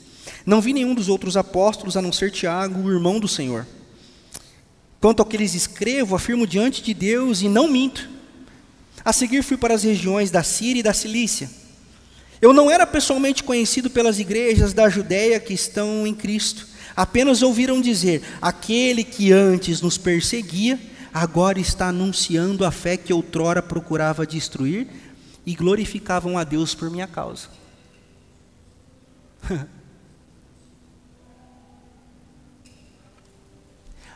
Não 0.47 0.63
vi 0.63 0.73
nenhum 0.73 0.95
dos 0.95 1.11
outros 1.11 1.37
apóstolos 1.37 1.95
a 1.95 2.01
não 2.01 2.11
ser 2.11 2.31
Tiago, 2.31 2.81
o 2.81 2.91
irmão 2.91 3.21
do 3.21 3.29
Senhor. 3.29 3.67
Quanto 5.05 5.21
ao 5.21 5.27
que 5.27 5.37
lhes 5.37 5.55
escrevo, 5.55 6.17
afirmo 6.17 6.47
diante 6.47 6.83
de 6.83 6.95
Deus 6.95 7.43
e 7.43 7.49
não 7.51 7.69
minto. 7.69 8.09
A 9.05 9.13
seguir 9.13 9.43
fui 9.43 9.59
para 9.59 9.75
as 9.75 9.83
regiões 9.83 10.31
da 10.31 10.43
Síria 10.43 10.81
e 10.81 10.83
da 10.83 10.95
Cilícia. 10.95 11.51
Eu 12.41 12.55
não 12.55 12.71
era 12.71 12.87
pessoalmente 12.87 13.45
conhecido 13.45 13.91
pelas 13.91 14.19
igrejas 14.19 14.73
da 14.73 14.89
Judéia 14.89 15.39
que 15.39 15.53
estão 15.53 16.07
em 16.07 16.15
Cristo. 16.15 16.67
Apenas 16.97 17.43
ouviram 17.43 17.83
dizer: 17.83 18.23
aquele 18.41 19.05
que 19.05 19.31
antes 19.31 19.83
nos 19.83 19.99
perseguia, 19.99 20.81
agora 21.13 21.61
está 21.61 21.89
anunciando 21.89 22.65
a 22.65 22.71
fé 22.71 22.97
que 22.97 23.13
outrora 23.13 23.61
procurava 23.61 24.27
destruir, 24.27 24.87
e 25.45 25.55
glorificavam 25.55 26.39
a 26.39 26.45
Deus 26.45 26.75
por 26.75 26.89
minha 26.89 27.07
causa. 27.07 27.51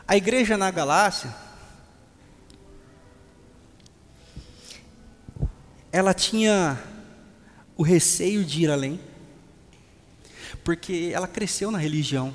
a 0.09 0.17
igreja 0.17 0.57
na 0.57 0.71
Galácia, 0.71 1.31
ela 5.91 6.15
tinha 6.15 6.81
o 7.77 7.83
receio 7.83 8.43
de 8.43 8.63
ir 8.63 8.71
além, 8.71 8.99
porque 10.63 11.11
ela 11.13 11.27
cresceu 11.27 11.69
na 11.69 11.77
religião. 11.77 12.33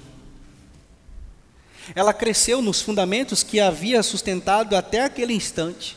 Ela 1.97 2.15
cresceu 2.15 2.63
nos 2.63 2.81
fundamentos 2.81 3.43
que 3.43 3.59
havia 3.59 4.05
sustentado 4.05 4.77
até 4.77 5.03
aquele 5.03 5.35
instante. 5.35 5.97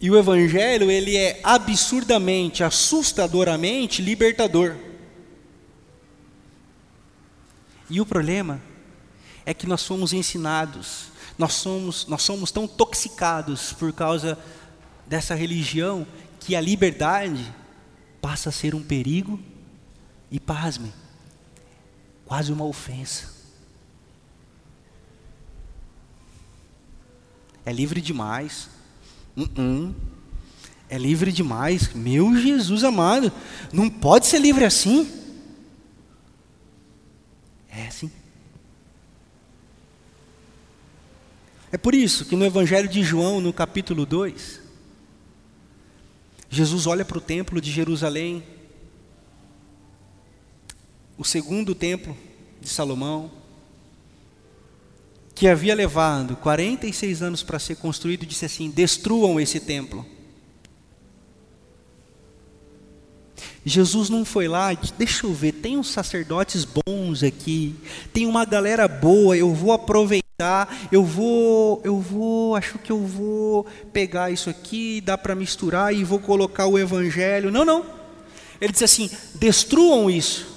E 0.00 0.10
o 0.10 0.18
evangelho, 0.18 0.90
ele 0.90 1.16
é 1.16 1.38
absurdamente, 1.44 2.64
assustadoramente 2.64 4.02
libertador. 4.02 4.89
E 7.90 8.00
o 8.00 8.06
problema 8.06 8.62
é 9.44 9.52
que 9.52 9.66
nós 9.66 9.84
fomos 9.84 10.12
ensinados, 10.12 11.08
nós 11.36 11.54
somos, 11.54 12.06
nós 12.06 12.22
somos 12.22 12.52
tão 12.52 12.68
toxicados 12.68 13.72
por 13.72 13.92
causa 13.92 14.38
dessa 15.06 15.34
religião 15.34 16.06
que 16.38 16.54
a 16.54 16.60
liberdade 16.60 17.52
passa 18.22 18.50
a 18.50 18.52
ser 18.52 18.76
um 18.76 18.82
perigo 18.82 19.40
e, 20.30 20.38
pasme, 20.38 20.92
quase 22.24 22.52
uma 22.52 22.64
ofensa. 22.64 23.28
É 27.66 27.72
livre 27.72 28.00
demais. 28.00 28.68
Uh 29.36 29.46
-uh. 29.46 29.94
É 30.88 30.96
livre 30.96 31.32
demais. 31.32 31.92
Meu 31.92 32.36
Jesus 32.36 32.84
amado, 32.84 33.32
não 33.72 33.90
pode 33.90 34.26
ser 34.26 34.38
livre 34.38 34.64
assim. 34.64 35.19
É 37.70 37.86
assim. 37.86 38.10
É 41.72 41.78
por 41.78 41.94
isso 41.94 42.24
que 42.24 42.34
no 42.34 42.44
Evangelho 42.44 42.88
de 42.88 43.02
João, 43.02 43.40
no 43.40 43.52
capítulo 43.52 44.04
2, 44.04 44.60
Jesus 46.48 46.86
olha 46.86 47.04
para 47.04 47.18
o 47.18 47.20
templo 47.20 47.60
de 47.60 47.70
Jerusalém, 47.70 48.42
o 51.16 51.24
segundo 51.24 51.74
templo 51.74 52.16
de 52.60 52.68
Salomão, 52.68 53.30
que 55.32 55.46
havia 55.46 55.74
levado 55.74 56.36
46 56.36 57.22
anos 57.22 57.42
para 57.42 57.58
ser 57.58 57.76
construído, 57.76 58.26
disse 58.26 58.44
assim: 58.44 58.68
destruam 58.68 59.38
esse 59.38 59.60
templo. 59.60 60.04
Jesus 63.64 64.08
não 64.08 64.24
foi 64.24 64.48
lá, 64.48 64.72
deixa 64.98 65.26
eu 65.26 65.32
ver, 65.32 65.52
tem 65.52 65.76
uns 65.76 65.88
sacerdotes 65.88 66.64
bons 66.64 67.22
aqui, 67.22 67.74
tem 68.12 68.26
uma 68.26 68.44
galera 68.44 68.86
boa, 68.88 69.36
eu 69.36 69.54
vou 69.54 69.72
aproveitar 69.72 70.30
eu 70.90 71.04
vou, 71.04 71.82
eu 71.84 72.00
vou, 72.00 72.56
acho 72.56 72.78
que 72.78 72.90
eu 72.90 73.04
vou 73.04 73.66
pegar 73.92 74.30
isso 74.30 74.48
aqui, 74.48 75.00
dá 75.00 75.18
para 75.18 75.34
misturar 75.34 75.94
e 75.94 76.02
vou 76.02 76.18
colocar 76.18 76.66
o 76.66 76.78
evangelho. 76.78 77.50
Não, 77.50 77.64
não. 77.64 77.84
Ele 78.60 78.72
disse 78.72 78.84
assim: 78.84 79.10
destruam 79.34 80.10
isso. 80.10 80.48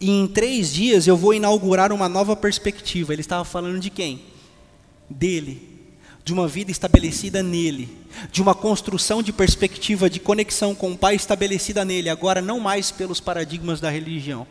E 0.00 0.10
em 0.10 0.26
três 0.26 0.72
dias 0.72 1.06
eu 1.06 1.16
vou 1.16 1.32
inaugurar 1.32 1.92
uma 1.92 2.08
nova 2.08 2.34
perspectiva. 2.34 3.12
Ele 3.12 3.20
estava 3.20 3.44
falando 3.44 3.78
de 3.78 3.88
quem? 3.88 4.22
Dele. 5.08 5.70
De 6.24 6.32
uma 6.32 6.48
vida 6.48 6.70
estabelecida 6.70 7.42
nele. 7.42 8.03
De 8.30 8.42
uma 8.42 8.54
construção 8.54 9.22
de 9.22 9.32
perspectiva 9.32 10.10
de 10.10 10.20
conexão 10.20 10.74
com 10.74 10.92
o 10.92 10.98
Pai 10.98 11.14
estabelecida 11.14 11.84
nele. 11.84 12.08
Agora, 12.08 12.40
não 12.40 12.60
mais 12.60 12.90
pelos 12.90 13.20
paradigmas 13.20 13.80
da 13.80 13.90
religião. 13.90 14.46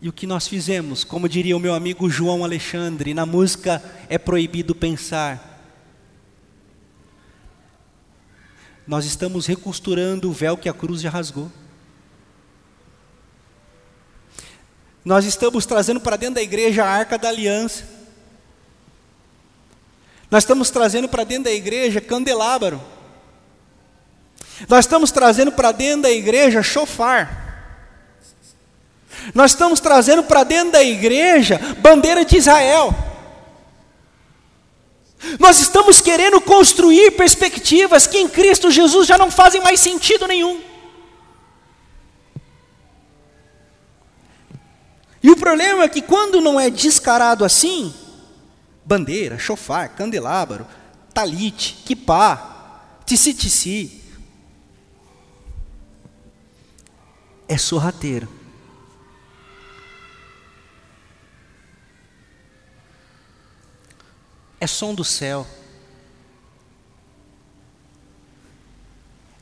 E 0.00 0.08
o 0.08 0.12
que 0.12 0.26
nós 0.26 0.48
fizemos, 0.48 1.04
como 1.04 1.28
diria 1.28 1.56
o 1.56 1.60
meu 1.60 1.74
amigo 1.74 2.10
João 2.10 2.42
Alexandre, 2.42 3.14
na 3.14 3.24
música 3.24 3.80
É 4.08 4.18
Proibido 4.18 4.74
Pensar. 4.74 5.52
Nós 8.84 9.04
estamos 9.04 9.46
recosturando 9.46 10.28
o 10.28 10.32
véu 10.32 10.56
que 10.56 10.68
a 10.68 10.74
cruz 10.74 11.00
já 11.00 11.08
rasgou. 11.08 11.50
Nós 15.04 15.24
estamos 15.24 15.66
trazendo 15.66 16.00
para 16.00 16.16
dentro 16.16 16.36
da 16.36 16.42
igreja 16.42 16.84
a 16.84 16.88
arca 16.88 17.16
da 17.16 17.28
aliança. 17.28 18.01
Nós 20.32 20.44
estamos 20.44 20.70
trazendo 20.70 21.10
para 21.10 21.24
dentro 21.24 21.44
da 21.44 21.52
igreja 21.52 22.00
candelabro. 22.00 22.82
Nós 24.66 24.86
estamos 24.86 25.10
trazendo 25.10 25.52
para 25.52 25.72
dentro 25.72 26.04
da 26.04 26.10
igreja 26.10 26.62
chofar. 26.62 27.84
Nós 29.34 29.50
estamos 29.50 29.78
trazendo 29.78 30.22
para 30.22 30.42
dentro 30.42 30.72
da 30.72 30.82
igreja 30.82 31.60
bandeira 31.80 32.24
de 32.24 32.38
Israel. 32.38 32.94
Nós 35.38 35.60
estamos 35.60 36.00
querendo 36.00 36.40
construir 36.40 37.10
perspectivas 37.10 38.06
que 38.06 38.16
em 38.16 38.26
Cristo 38.26 38.70
Jesus 38.70 39.06
já 39.06 39.18
não 39.18 39.30
fazem 39.30 39.60
mais 39.60 39.80
sentido 39.80 40.26
nenhum. 40.26 40.62
E 45.22 45.30
o 45.30 45.36
problema 45.36 45.84
é 45.84 45.88
que 45.90 46.00
quando 46.00 46.40
não 46.40 46.58
é 46.58 46.70
descarado 46.70 47.44
assim, 47.44 47.94
bandeira, 48.84 49.38
chofar, 49.38 49.90
candelabro, 49.90 50.66
talite, 51.12 51.82
kipá, 51.84 52.80
tissi 53.06 54.00
é 57.48 57.58
sorrateiro. 57.58 58.42
é 64.62 64.66
som 64.68 64.94
do 64.94 65.02
céu, 65.02 65.44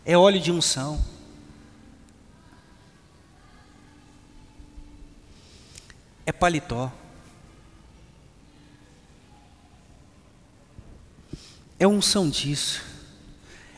é 0.02 0.16
óleo 0.16 0.40
de 0.40 0.50
unção. 0.50 0.98
É 6.24 6.32
paletó. 6.32 6.90
É 11.80 11.88
unção 11.88 12.28
disso, 12.28 12.82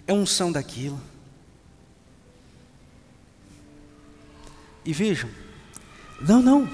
é 0.08 0.12
unção 0.12 0.50
daquilo. 0.50 1.00
E 4.84 4.92
vejam, 4.92 5.30
não, 6.20 6.42
não. 6.42 6.68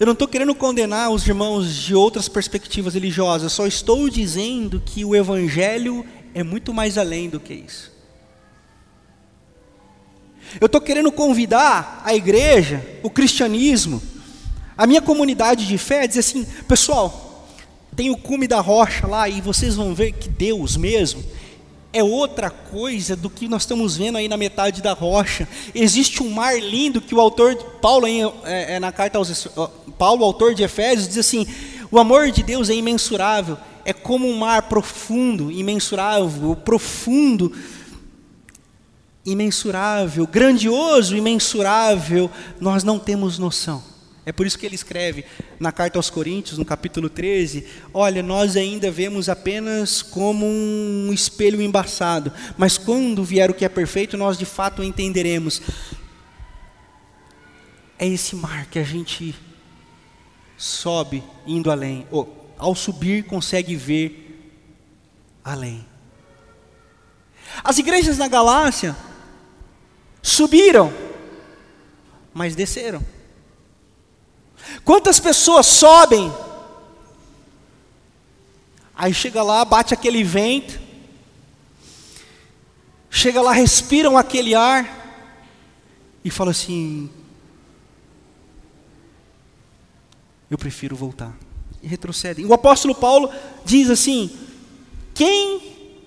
Eu 0.00 0.06
não 0.06 0.14
estou 0.14 0.26
querendo 0.26 0.52
condenar 0.52 1.10
os 1.10 1.26
irmãos 1.26 1.72
de 1.72 1.94
outras 1.94 2.28
perspectivas 2.28 2.94
religiosas, 2.94 3.52
só 3.52 3.66
estou 3.68 4.10
dizendo 4.10 4.82
que 4.84 5.04
o 5.04 5.14
Evangelho 5.14 6.04
é 6.34 6.42
muito 6.42 6.74
mais 6.74 6.98
além 6.98 7.30
do 7.30 7.38
que 7.38 7.54
isso. 7.54 7.92
Eu 10.60 10.66
estou 10.66 10.80
querendo 10.80 11.12
convidar 11.12 12.02
a 12.04 12.14
igreja, 12.14 12.84
o 13.00 13.08
cristianismo, 13.08 14.02
a 14.76 14.88
minha 14.88 15.00
comunidade 15.00 15.66
de 15.66 15.78
fé, 15.78 16.02
a 16.02 16.06
dizer 16.06 16.20
assim: 16.20 16.44
pessoal, 16.68 17.25
tem 17.96 18.10
o 18.10 18.16
cume 18.16 18.46
da 18.46 18.60
rocha 18.60 19.06
lá 19.06 19.28
e 19.28 19.40
vocês 19.40 19.74
vão 19.74 19.94
ver 19.94 20.12
que 20.12 20.28
Deus 20.28 20.76
mesmo 20.76 21.24
é 21.92 22.04
outra 22.04 22.50
coisa 22.50 23.16
do 23.16 23.30
que 23.30 23.48
nós 23.48 23.62
estamos 23.62 23.96
vendo 23.96 24.18
aí 24.18 24.28
na 24.28 24.36
metade 24.36 24.82
da 24.82 24.92
rocha. 24.92 25.48
Existe 25.74 26.22
um 26.22 26.28
mar 26.28 26.60
lindo 26.60 27.00
que 27.00 27.14
o 27.14 27.20
autor, 27.20 27.56
Paulo, 27.80 28.06
é, 28.06 28.74
é, 28.74 28.78
na 28.78 28.92
carta 28.92 29.16
aos 29.16 29.48
Paulo, 29.96 30.22
autor 30.22 30.54
de 30.54 30.62
Efésios, 30.62 31.08
diz 31.08 31.16
assim: 31.16 31.46
o 31.90 31.98
amor 31.98 32.30
de 32.30 32.42
Deus 32.42 32.68
é 32.68 32.74
imensurável, 32.74 33.56
é 33.82 33.94
como 33.94 34.28
um 34.28 34.36
mar 34.36 34.62
profundo, 34.64 35.50
imensurável, 35.50 36.54
profundo 36.54 37.50
imensurável, 39.24 40.24
grandioso, 40.26 41.16
imensurável, 41.16 42.30
nós 42.60 42.84
não 42.84 42.98
temos 42.98 43.38
noção. 43.38 43.82
É 44.26 44.32
por 44.32 44.44
isso 44.44 44.58
que 44.58 44.66
ele 44.66 44.74
escreve 44.74 45.24
na 45.60 45.70
carta 45.70 46.00
aos 46.00 46.10
Coríntios, 46.10 46.58
no 46.58 46.64
capítulo 46.64 47.08
13: 47.08 47.64
Olha, 47.94 48.24
nós 48.24 48.56
ainda 48.56 48.90
vemos 48.90 49.28
apenas 49.28 50.02
como 50.02 50.44
um 50.44 51.12
espelho 51.12 51.62
embaçado, 51.62 52.32
mas 52.58 52.76
quando 52.76 53.22
vier 53.22 53.48
o 53.48 53.54
que 53.54 53.64
é 53.64 53.68
perfeito, 53.68 54.16
nós 54.16 54.36
de 54.36 54.44
fato 54.44 54.82
entenderemos. 54.82 55.62
É 57.96 58.06
esse 58.06 58.34
mar 58.34 58.66
que 58.66 58.80
a 58.80 58.82
gente 58.82 59.32
sobe 60.56 61.22
indo 61.46 61.70
além, 61.70 62.04
ou 62.10 62.52
ao 62.58 62.74
subir 62.74 63.24
consegue 63.24 63.76
ver 63.76 64.50
além. 65.44 65.86
As 67.62 67.78
igrejas 67.78 68.18
na 68.18 68.26
Galácia 68.26 68.96
subiram, 70.20 70.92
mas 72.34 72.56
desceram. 72.56 73.15
Quantas 74.86 75.18
pessoas 75.18 75.66
sobem, 75.66 76.32
aí 78.94 79.12
chega 79.12 79.42
lá, 79.42 79.64
bate 79.64 79.92
aquele 79.92 80.22
vento, 80.22 80.78
chega 83.10 83.42
lá, 83.42 83.50
respiram 83.50 84.16
aquele 84.16 84.54
ar 84.54 85.34
e 86.24 86.30
fala 86.30 86.52
assim: 86.52 87.10
Eu 90.48 90.56
prefiro 90.56 90.94
voltar. 90.94 91.36
E 91.82 91.88
retrocedem. 91.88 92.46
O 92.46 92.54
apóstolo 92.54 92.94
Paulo 92.94 93.28
diz 93.64 93.90
assim: 93.90 94.30
Quem 95.12 95.98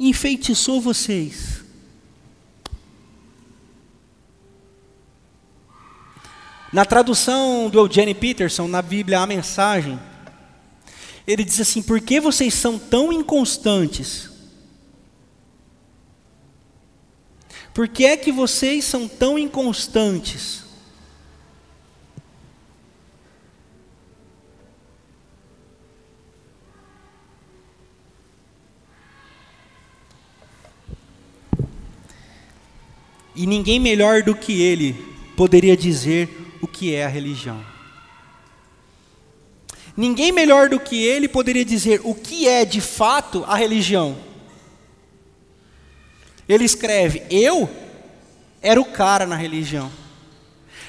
enfeitiçou 0.00 0.80
vocês? 0.80 1.61
Na 6.72 6.86
tradução 6.86 7.68
do 7.68 7.78
Eugene 7.78 8.14
Peterson, 8.14 8.66
na 8.66 8.80
Bíblia, 8.80 9.20
a 9.20 9.26
mensagem, 9.26 10.00
ele 11.26 11.44
diz 11.44 11.60
assim: 11.60 11.82
Por 11.82 12.00
que 12.00 12.18
vocês 12.18 12.54
são 12.54 12.78
tão 12.78 13.12
inconstantes? 13.12 14.30
Por 17.74 17.86
que 17.86 18.06
é 18.06 18.16
que 18.16 18.32
vocês 18.32 18.84
são 18.86 19.06
tão 19.06 19.38
inconstantes? 19.38 20.62
E 33.34 33.46
ninguém 33.46 33.78
melhor 33.80 34.22
do 34.22 34.34
que 34.34 34.60
ele 34.60 34.94
poderia 35.36 35.76
dizer 35.76 36.41
o 36.62 36.66
que 36.68 36.94
é 36.94 37.04
a 37.04 37.08
religião. 37.08 37.62
Ninguém 39.96 40.32
melhor 40.32 40.70
do 40.70 40.80
que 40.80 41.04
ele 41.04 41.28
poderia 41.28 41.64
dizer 41.64 42.00
o 42.04 42.14
que 42.14 42.48
é 42.48 42.64
de 42.64 42.80
fato 42.80 43.44
a 43.46 43.56
religião. 43.56 44.16
Ele 46.48 46.64
escreve: 46.64 47.24
Eu 47.28 47.68
era 48.62 48.80
o 48.80 48.84
cara 48.84 49.26
na 49.26 49.36
religião. 49.36 49.90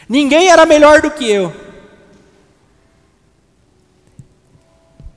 Ninguém 0.08 0.48
era 0.48 0.66
melhor 0.66 1.02
do 1.02 1.12
que 1.12 1.30
eu. 1.30 1.54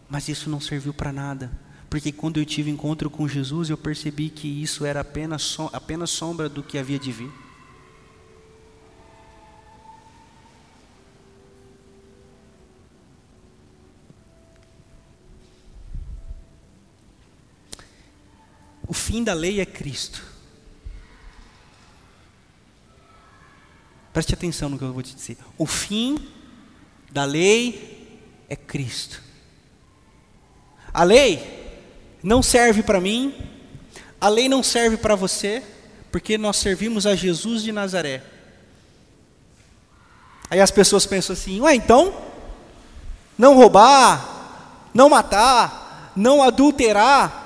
Mas 0.08 0.28
isso 0.28 0.48
não 0.48 0.60
serviu 0.60 0.94
para 0.94 1.12
nada, 1.12 1.50
porque 1.90 2.10
quando 2.10 2.38
eu 2.38 2.46
tive 2.46 2.70
encontro 2.70 3.10
com 3.10 3.28
Jesus, 3.28 3.68
eu 3.68 3.76
percebi 3.76 4.30
que 4.30 4.62
isso 4.62 4.84
era 4.84 5.00
apenas, 5.00 5.56
apenas 5.72 6.10
sombra 6.10 6.48
do 6.48 6.62
que 6.62 6.78
havia 6.78 6.98
de 6.98 7.12
vir. 7.12 7.45
O 18.86 18.94
fim 18.94 19.24
da 19.24 19.34
lei 19.34 19.60
é 19.60 19.66
Cristo. 19.66 20.22
Preste 24.12 24.32
atenção 24.32 24.68
no 24.68 24.78
que 24.78 24.84
eu 24.84 24.92
vou 24.92 25.02
te 25.02 25.14
dizer. 25.14 25.36
O 25.58 25.66
fim 25.66 26.16
da 27.10 27.24
lei 27.24 28.18
é 28.48 28.56
Cristo. 28.56 29.22
A 30.92 31.02
lei 31.02 31.56
não 32.22 32.42
serve 32.42 32.82
para 32.82 33.00
mim, 33.00 33.34
a 34.20 34.28
lei 34.28 34.48
não 34.48 34.62
serve 34.62 34.96
para 34.96 35.14
você, 35.14 35.62
porque 36.10 36.38
nós 36.38 36.56
servimos 36.56 37.06
a 37.06 37.14
Jesus 37.14 37.62
de 37.62 37.72
Nazaré. 37.72 38.22
Aí 40.48 40.60
as 40.60 40.70
pessoas 40.70 41.04
pensam 41.04 41.34
assim: 41.34 41.60
ué, 41.60 41.74
então, 41.74 42.16
não 43.36 43.54
roubar, 43.54 44.88
não 44.94 45.10
matar, 45.10 46.12
não 46.16 46.42
adulterar, 46.42 47.45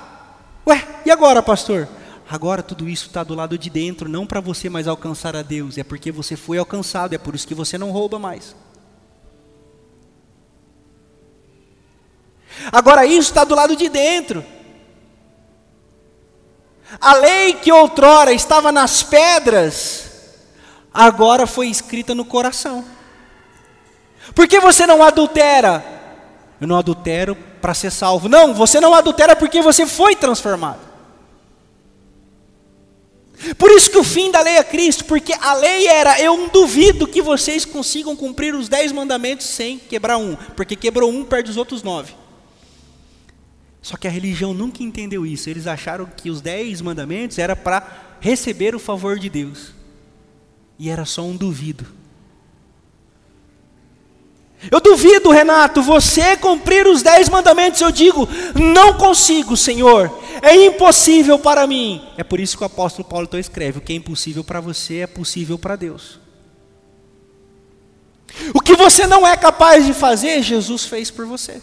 Ué, 0.67 0.87
e 1.05 1.11
agora, 1.11 1.41
pastor? 1.41 1.87
Agora 2.29 2.63
tudo 2.63 2.87
isso 2.87 3.07
está 3.07 3.23
do 3.23 3.35
lado 3.35 3.57
de 3.57 3.69
dentro, 3.69 4.07
não 4.07 4.25
para 4.25 4.39
você 4.39 4.69
mais 4.69 4.87
alcançar 4.87 5.35
a 5.35 5.41
Deus, 5.41 5.77
é 5.77 5.83
porque 5.83 6.11
você 6.11 6.37
foi 6.37 6.57
alcançado, 6.57 7.13
é 7.13 7.17
por 7.17 7.35
isso 7.35 7.45
que 7.45 7.53
você 7.53 7.77
não 7.77 7.91
rouba 7.91 8.17
mais. 8.17 8.55
Agora 12.71 13.05
isso 13.05 13.29
está 13.29 13.43
do 13.43 13.53
lado 13.53 13.75
de 13.75 13.89
dentro. 13.89 14.45
A 16.99 17.15
lei 17.15 17.53
que 17.53 17.71
outrora 17.71 18.31
estava 18.31 18.71
nas 18.71 19.03
pedras, 19.03 20.09
agora 20.93 21.47
foi 21.47 21.67
escrita 21.67 22.15
no 22.15 22.23
coração. 22.23 22.85
Por 24.33 24.47
que 24.47 24.59
você 24.59 24.85
não 24.85 25.03
adultera? 25.03 25.83
Eu 26.59 26.67
não 26.67 26.77
adultero 26.77 27.37
para 27.61 27.73
ser 27.73 27.91
salvo. 27.91 28.27
Não, 28.27 28.53
você 28.53 28.79
não 28.79 28.93
adultera 28.93 29.35
porque 29.35 29.61
você 29.61 29.85
foi 29.85 30.15
transformado. 30.15 30.91
Por 33.57 33.71
isso 33.71 33.89
que 33.89 33.97
o 33.97 34.03
fim 34.03 34.29
da 34.29 34.41
lei 34.41 34.57
é 34.57 34.63
Cristo, 34.63 35.05
porque 35.05 35.33
a 35.33 35.53
lei 35.53 35.87
era, 35.87 36.21
eu 36.21 36.49
duvido 36.49 37.07
que 37.07 37.21
vocês 37.21 37.65
consigam 37.65 38.15
cumprir 38.15 38.53
os 38.53 38.69
dez 38.69 38.91
mandamentos 38.91 39.47
sem 39.47 39.79
quebrar 39.79 40.17
um, 40.17 40.35
porque 40.55 40.75
quebrou 40.75 41.09
um, 41.09 41.25
perde 41.25 41.49
os 41.49 41.57
outros 41.57 41.81
nove. 41.81 42.13
Só 43.81 43.97
que 43.97 44.07
a 44.07 44.11
religião 44.11 44.53
nunca 44.53 44.83
entendeu 44.83 45.25
isso, 45.25 45.49
eles 45.49 45.65
acharam 45.65 46.05
que 46.05 46.29
os 46.29 46.39
dez 46.39 46.81
mandamentos 46.81 47.39
era 47.39 47.55
para 47.55 48.17
receber 48.19 48.75
o 48.75 48.79
favor 48.79 49.17
de 49.17 49.27
Deus, 49.27 49.73
e 50.77 50.89
era 50.89 51.03
só 51.03 51.23
um 51.23 51.35
duvido. 51.35 52.00
Eu 54.69 54.79
duvido, 54.79 55.31
Renato, 55.31 55.81
você 55.81 56.37
cumprir 56.37 56.85
os 56.85 57.01
dez 57.01 57.27
mandamentos. 57.29 57.81
Eu 57.81 57.91
digo, 57.91 58.29
não 58.53 58.93
consigo, 58.93 59.57
Senhor. 59.57 60.19
É 60.41 60.55
impossível 60.55 61.39
para 61.39 61.65
mim. 61.65 62.03
É 62.17 62.23
por 62.23 62.39
isso 62.39 62.57
que 62.57 62.63
o 62.63 62.67
apóstolo 62.67 63.07
Paulo 63.07 63.25
então 63.25 63.39
escreve: 63.39 63.79
o 63.79 63.81
que 63.81 63.93
é 63.93 63.95
impossível 63.95 64.43
para 64.43 64.59
você 64.59 64.99
é 64.99 65.07
possível 65.07 65.57
para 65.57 65.75
Deus. 65.75 66.19
O 68.53 68.61
que 68.61 68.75
você 68.75 69.07
não 69.07 69.27
é 69.27 69.35
capaz 69.35 69.85
de 69.85 69.93
fazer, 69.93 70.41
Jesus 70.41 70.85
fez 70.85 71.09
por 71.09 71.25
você. 71.25 71.61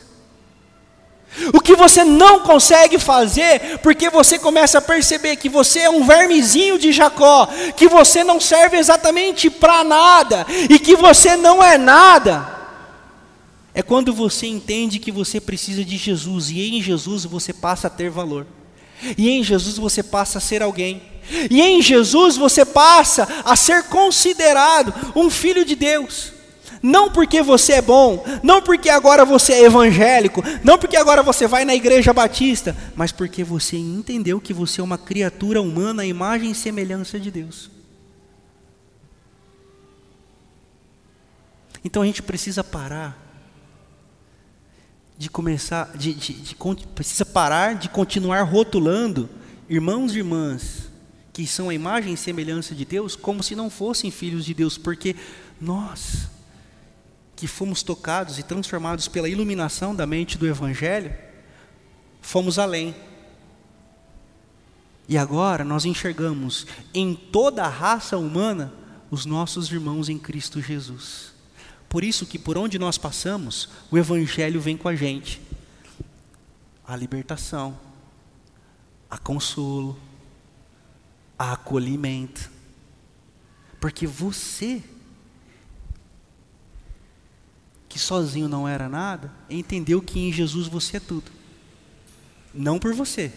O 1.52 1.60
que 1.60 1.76
você 1.76 2.04
não 2.04 2.40
consegue 2.40 2.98
fazer, 2.98 3.78
porque 3.82 4.10
você 4.10 4.38
começa 4.38 4.78
a 4.78 4.82
perceber 4.82 5.36
que 5.36 5.48
você 5.48 5.80
é 5.80 5.90
um 5.90 6.04
vermezinho 6.04 6.78
de 6.78 6.90
Jacó, 6.90 7.46
que 7.76 7.86
você 7.86 8.24
não 8.24 8.40
serve 8.40 8.76
exatamente 8.76 9.48
para 9.48 9.84
nada, 9.84 10.46
e 10.68 10.78
que 10.78 10.96
você 10.96 11.36
não 11.36 11.62
é 11.62 11.78
nada 11.78 12.57
É 13.78 13.82
quando 13.82 14.12
você 14.12 14.44
entende 14.48 14.98
que 14.98 15.12
você 15.12 15.40
precisa 15.40 15.84
de 15.84 15.96
Jesus 15.96 16.50
e 16.50 16.60
em 16.60 16.82
Jesus 16.82 17.24
você 17.24 17.52
passa 17.52 17.86
a 17.86 17.90
ter 17.90 18.10
valor. 18.10 18.44
E 19.16 19.30
em 19.30 19.40
Jesus 19.40 19.78
você 19.78 20.02
passa 20.02 20.38
a 20.38 20.40
ser 20.40 20.64
alguém. 20.64 21.00
E 21.48 21.62
em 21.62 21.80
Jesus 21.80 22.36
você 22.36 22.64
passa 22.64 23.28
a 23.44 23.54
ser 23.54 23.84
considerado 23.84 24.92
um 25.14 25.30
filho 25.30 25.64
de 25.64 25.76
Deus. 25.76 26.32
Não 26.82 27.08
porque 27.08 27.40
você 27.40 27.74
é 27.74 27.80
bom, 27.80 28.24
não 28.42 28.60
porque 28.60 28.90
agora 28.90 29.24
você 29.24 29.52
é 29.52 29.62
evangélico, 29.66 30.42
não 30.64 30.76
porque 30.76 30.96
agora 30.96 31.22
você 31.22 31.46
vai 31.46 31.64
na 31.64 31.76
igreja 31.76 32.12
batista, 32.12 32.76
mas 32.96 33.12
porque 33.12 33.44
você 33.44 33.76
entendeu 33.76 34.40
que 34.40 34.52
você 34.52 34.80
é 34.80 34.84
uma 34.84 34.98
criatura 34.98 35.62
humana 35.62 36.02
à 36.02 36.06
imagem 36.06 36.50
e 36.50 36.54
semelhança 36.56 37.16
de 37.20 37.30
Deus. 37.30 37.70
Então 41.84 42.02
a 42.02 42.06
gente 42.06 42.24
precisa 42.24 42.64
parar 42.64 43.27
de 45.18 45.28
começar, 45.28 45.96
de, 45.96 46.14
de, 46.14 46.32
de, 46.32 46.56
precisa 46.94 47.26
parar 47.26 47.74
de 47.74 47.88
continuar 47.88 48.42
rotulando 48.42 49.28
irmãos 49.68 50.14
e 50.14 50.18
irmãs 50.18 50.88
que 51.32 51.46
são 51.46 51.68
a 51.68 51.74
imagem 51.74 52.14
e 52.14 52.16
semelhança 52.16 52.74
de 52.74 52.84
Deus 52.84 53.16
como 53.16 53.42
se 53.42 53.54
não 53.56 53.68
fossem 53.68 54.10
filhos 54.10 54.44
de 54.44 54.54
Deus, 54.54 54.78
porque 54.78 55.16
nós 55.60 56.28
que 57.36 57.46
fomos 57.46 57.84
tocados 57.84 58.38
e 58.40 58.42
transformados 58.42 59.06
pela 59.06 59.28
iluminação 59.28 59.94
da 59.94 60.04
mente 60.04 60.36
do 60.36 60.46
Evangelho, 60.46 61.14
fomos 62.20 62.58
além. 62.58 62.94
E 65.08 65.16
agora 65.16 65.64
nós 65.64 65.84
enxergamos 65.84 66.66
em 66.92 67.14
toda 67.14 67.62
a 67.62 67.68
raça 67.68 68.18
humana 68.18 68.72
os 69.08 69.24
nossos 69.24 69.70
irmãos 69.70 70.08
em 70.08 70.18
Cristo 70.18 70.60
Jesus. 70.60 71.27
Por 71.88 72.04
isso 72.04 72.26
que 72.26 72.38
por 72.38 72.58
onde 72.58 72.78
nós 72.78 72.98
passamos, 72.98 73.68
o 73.90 73.96
evangelho 73.96 74.60
vem 74.60 74.76
com 74.76 74.88
a 74.88 74.94
gente. 74.94 75.40
A 76.86 76.94
libertação, 76.94 77.78
a 79.10 79.16
consolo, 79.16 79.98
a 81.38 81.52
acolhimento. 81.52 82.50
Porque 83.80 84.06
você 84.06 84.82
que 87.88 87.98
sozinho 87.98 88.48
não 88.48 88.68
era 88.68 88.88
nada, 88.88 89.32
entendeu 89.48 90.02
que 90.02 90.20
em 90.20 90.30
Jesus 90.30 90.68
você 90.68 90.98
é 90.98 91.00
tudo. 91.00 91.32
Não 92.52 92.78
por 92.78 92.92
você, 92.92 93.32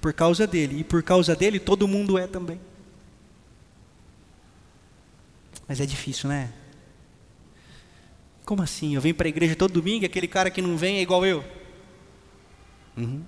por 0.00 0.12
causa 0.12 0.46
dele. 0.46 0.78
E 0.80 0.84
por 0.84 1.02
causa 1.02 1.34
dele 1.34 1.58
todo 1.58 1.88
mundo 1.88 2.16
é 2.16 2.26
também. 2.26 2.60
Mas 5.66 5.80
é 5.80 5.86
difícil, 5.86 6.28
né? 6.28 6.52
Como 8.48 8.62
assim? 8.62 8.94
Eu 8.94 9.00
venho 9.02 9.14
para 9.14 9.26
a 9.26 9.28
igreja 9.28 9.54
todo 9.54 9.74
domingo 9.74 10.04
e 10.04 10.06
aquele 10.06 10.26
cara 10.26 10.48
que 10.50 10.62
não 10.62 10.74
vem 10.74 10.96
é 10.96 11.02
igual 11.02 11.26
eu? 11.26 11.44
Uhum. 12.96 13.22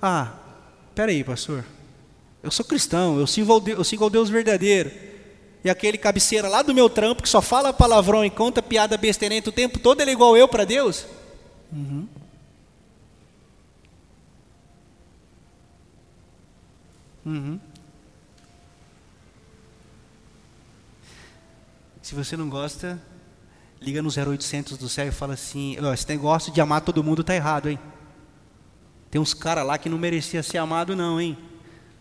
Ah, 0.00 0.32
peraí, 0.94 1.22
pastor. 1.22 1.62
Eu 2.42 2.50
sou 2.50 2.64
cristão, 2.64 3.18
eu 3.18 3.26
sigo, 3.26 3.52
ao 3.52 3.60
Deus, 3.60 3.76
eu 3.76 3.84
sigo 3.84 4.02
ao 4.02 4.08
Deus 4.08 4.30
verdadeiro. 4.30 4.90
E 5.62 5.68
aquele 5.68 5.98
cabeceira 5.98 6.48
lá 6.48 6.62
do 6.62 6.74
meu 6.74 6.88
trampo 6.88 7.22
que 7.22 7.28
só 7.28 7.42
fala 7.42 7.70
palavrão 7.70 8.24
e 8.24 8.30
conta 8.30 8.62
piada 8.62 8.96
besteirenta 8.96 9.50
o 9.50 9.52
tempo 9.52 9.78
todo, 9.78 10.00
ele 10.00 10.12
é 10.12 10.14
igual 10.14 10.38
eu 10.38 10.48
para 10.48 10.64
Deus? 10.64 11.04
Uhum. 11.70 12.08
Uhum. 17.26 17.60
Se 22.10 22.16
você 22.16 22.36
não 22.36 22.48
gosta, 22.48 23.00
liga 23.80 24.02
no 24.02 24.08
0800 24.08 24.76
do 24.76 24.88
céu 24.88 25.06
e 25.06 25.12
fala 25.12 25.34
assim: 25.34 25.76
esse 25.94 26.08
negócio 26.08 26.52
de 26.52 26.60
amar 26.60 26.80
todo 26.80 27.04
mundo 27.04 27.20
está 27.20 27.36
errado, 27.36 27.68
hein? 27.68 27.78
Tem 29.08 29.20
uns 29.20 29.32
caras 29.32 29.64
lá 29.64 29.78
que 29.78 29.88
não 29.88 29.96
merecia 29.96 30.42
ser 30.42 30.58
amado, 30.58 30.96
não, 30.96 31.20
hein? 31.20 31.38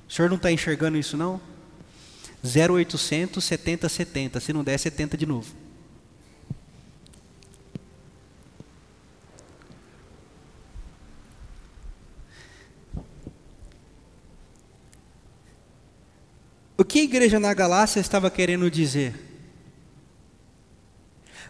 O 0.08 0.12
senhor 0.12 0.28
não 0.28 0.38
está 0.38 0.52
enxergando 0.52 0.98
isso, 0.98 1.16
não? 1.16 1.40
0800 2.44 3.44
70 3.44 3.88
70. 3.88 4.40
Se 4.40 4.52
não 4.52 4.64
der, 4.64 4.80
70 4.80 5.16
de 5.16 5.28
novo. 5.28 5.54
O 16.76 16.84
que 16.84 17.02
a 17.02 17.04
igreja 17.04 17.40
na 17.40 17.54
Galácia 17.54 18.00
estava 18.00 18.32
querendo 18.32 18.72
dizer? 18.72 19.29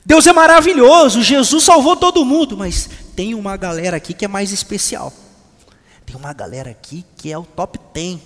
Deus 0.05 0.25
é 0.25 0.33
maravilhoso, 0.33 1.21
Jesus 1.21 1.63
salvou 1.63 1.95
todo 1.95 2.25
mundo, 2.25 2.57
mas 2.57 2.89
tem 3.15 3.35
uma 3.35 3.57
galera 3.57 3.97
aqui 3.97 4.13
que 4.13 4.25
é 4.25 4.27
mais 4.27 4.51
especial. 4.51 5.13
Tem 6.05 6.15
uma 6.15 6.33
galera 6.33 6.71
aqui 6.71 7.05
que 7.17 7.31
é 7.31 7.37
o 7.37 7.43
top 7.43 7.79
10. 7.93 8.19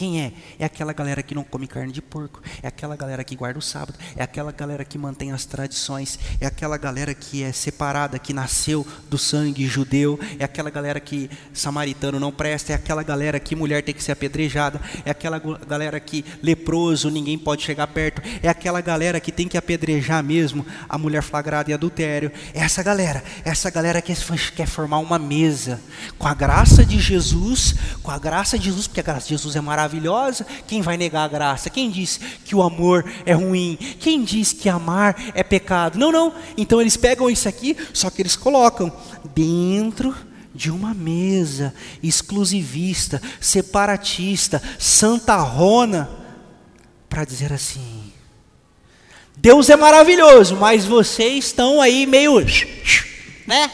Quem 0.00 0.18
é? 0.18 0.32
É 0.58 0.64
aquela 0.64 0.94
galera 0.94 1.22
que 1.22 1.34
não 1.34 1.44
come 1.44 1.66
carne 1.66 1.92
de 1.92 2.00
porco, 2.00 2.40
é 2.62 2.68
aquela 2.68 2.96
galera 2.96 3.22
que 3.22 3.36
guarda 3.36 3.58
o 3.58 3.62
sábado, 3.62 3.98
é 4.16 4.22
aquela 4.22 4.50
galera 4.50 4.82
que 4.82 4.96
mantém 4.96 5.30
as 5.30 5.44
tradições, 5.44 6.18
é 6.40 6.46
aquela 6.46 6.78
galera 6.78 7.12
que 7.12 7.42
é 7.42 7.52
separada, 7.52 8.18
que 8.18 8.32
nasceu 8.32 8.86
do 9.10 9.18
sangue 9.18 9.66
judeu, 9.66 10.18
é 10.38 10.44
aquela 10.44 10.70
galera 10.70 11.00
que 11.00 11.28
samaritano 11.52 12.18
não 12.18 12.32
presta, 12.32 12.72
é 12.72 12.76
aquela 12.76 13.02
galera 13.02 13.38
que 13.38 13.54
mulher 13.54 13.82
tem 13.82 13.94
que 13.94 14.02
ser 14.02 14.12
apedrejada, 14.12 14.80
é 15.04 15.10
aquela 15.10 15.38
galera 15.38 16.00
que 16.00 16.24
leproso 16.42 17.10
ninguém 17.10 17.36
pode 17.36 17.62
chegar 17.62 17.86
perto, 17.88 18.22
é 18.42 18.48
aquela 18.48 18.80
galera 18.80 19.20
que 19.20 19.30
tem 19.30 19.48
que 19.48 19.58
apedrejar 19.58 20.24
mesmo 20.24 20.64
a 20.88 20.96
mulher 20.96 21.22
flagrada 21.22 21.72
em 21.72 21.74
adultério. 21.74 22.32
É 22.54 22.60
essa 22.60 22.82
galera, 22.82 23.22
é 23.44 23.50
essa 23.50 23.68
galera 23.68 24.00
que 24.00 24.14
quer 24.56 24.66
formar 24.66 24.96
uma 24.96 25.18
mesa 25.18 25.78
com 26.18 26.26
a 26.26 26.32
graça 26.32 26.86
de 26.86 26.98
Jesus, 26.98 27.74
com 28.02 28.10
a 28.10 28.18
graça 28.18 28.58
de 28.58 28.64
Jesus, 28.64 28.86
porque 28.86 29.00
a 29.00 29.02
graça 29.02 29.26
de 29.26 29.34
Jesus 29.34 29.56
é 29.56 29.60
maravilhosa 29.60 29.89
maravilhosa, 29.90 30.46
quem 30.66 30.80
vai 30.80 30.96
negar 30.96 31.24
a 31.24 31.28
graça? 31.28 31.68
Quem 31.68 31.90
diz 31.90 32.20
que 32.44 32.54
o 32.54 32.62
amor 32.62 33.04
é 33.26 33.32
ruim? 33.32 33.76
Quem 33.98 34.22
diz 34.22 34.52
que 34.52 34.68
amar 34.68 35.16
é 35.34 35.42
pecado? 35.42 35.98
Não, 35.98 36.12
não. 36.12 36.32
Então 36.56 36.80
eles 36.80 36.96
pegam 36.96 37.28
isso 37.28 37.48
aqui, 37.48 37.76
só 37.92 38.08
que 38.08 38.22
eles 38.22 38.36
colocam 38.36 38.92
dentro 39.34 40.14
de 40.54 40.70
uma 40.70 40.94
mesa 40.94 41.74
exclusivista, 42.02 43.20
separatista, 43.40 44.62
santarrona, 44.78 46.08
para 47.08 47.24
dizer 47.24 47.52
assim: 47.52 48.12
Deus 49.36 49.68
é 49.68 49.76
maravilhoso, 49.76 50.56
mas 50.56 50.84
vocês 50.84 51.46
estão 51.46 51.80
aí 51.80 52.06
meio, 52.06 52.40
né? 53.46 53.70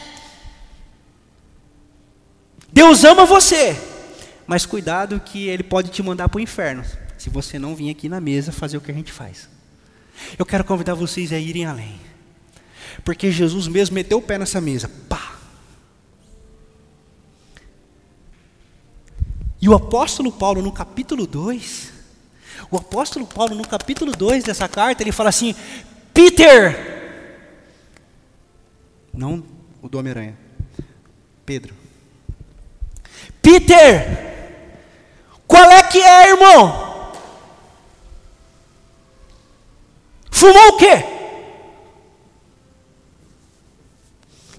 Deus 2.71 3.03
ama 3.03 3.25
você, 3.25 3.75
mas 4.47 4.65
cuidado 4.65 5.19
que 5.19 5.47
ele 5.47 5.63
pode 5.63 5.91
te 5.91 6.01
mandar 6.01 6.29
para 6.29 6.37
o 6.37 6.41
inferno, 6.41 6.83
se 7.17 7.29
você 7.29 7.59
não 7.59 7.75
vir 7.75 7.89
aqui 7.89 8.07
na 8.07 8.21
mesa 8.21 8.51
fazer 8.51 8.77
o 8.77 8.81
que 8.81 8.89
a 8.89 8.93
gente 8.93 9.11
faz. 9.11 9.49
Eu 10.39 10.45
quero 10.45 10.63
convidar 10.63 10.93
vocês 10.93 11.33
a 11.33 11.37
irem 11.37 11.65
além. 11.65 11.99
Porque 13.03 13.31
Jesus 13.31 13.67
mesmo 13.67 13.95
meteu 13.95 14.17
o 14.17 14.21
pé 14.21 14.37
nessa 14.37 14.61
mesa. 14.61 14.89
Pá! 15.09 15.35
E 19.61 19.67
o 19.67 19.73
apóstolo 19.73 20.31
Paulo, 20.31 20.61
no 20.61 20.71
capítulo 20.71 21.27
2, 21.27 21.93
o 22.71 22.77
apóstolo 22.77 23.25
Paulo, 23.25 23.55
no 23.55 23.67
capítulo 23.67 24.11
2 24.11 24.43
dessa 24.43 24.67
carta, 24.67 25.03
ele 25.03 25.11
fala 25.11 25.29
assim: 25.29 25.55
Peter, 26.13 26.75
não 29.13 29.43
o 29.81 29.89
do 29.89 29.97
Homem-Aranha, 29.97 30.37
Pedro, 31.45 31.73
Peter, 33.41 34.26
qual 35.47 35.71
é 35.71 35.81
que 35.83 35.99
é, 35.99 36.29
irmão? 36.29 37.11
Fumou 40.29 40.67
o 40.67 40.77
quê? 40.77 41.03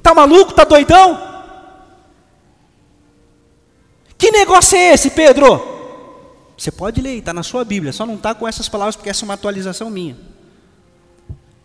Tá 0.03 0.15
maluco? 0.15 0.53
Tá 0.53 0.65
doidão? 0.65 1.29
Que 4.17 4.31
negócio 4.31 4.77
é 4.77 4.95
esse, 4.95 5.11
Pedro? 5.11 5.77
Você 6.57 6.73
pode 6.73 7.01
ler, 7.01 7.19
está 7.19 7.33
na 7.33 7.45
sua 7.45 7.65
Bíblia, 7.65 7.93
só 7.93 8.05
não 8.05 8.17
está 8.17 8.35
com 8.35 8.49
essas 8.49 8.69
palavras 8.69 8.97
porque 8.97 9.11
essa 9.11 9.25
é 9.25 9.27
uma 9.27 9.35
atualização 9.35 9.89
minha. 9.89 10.17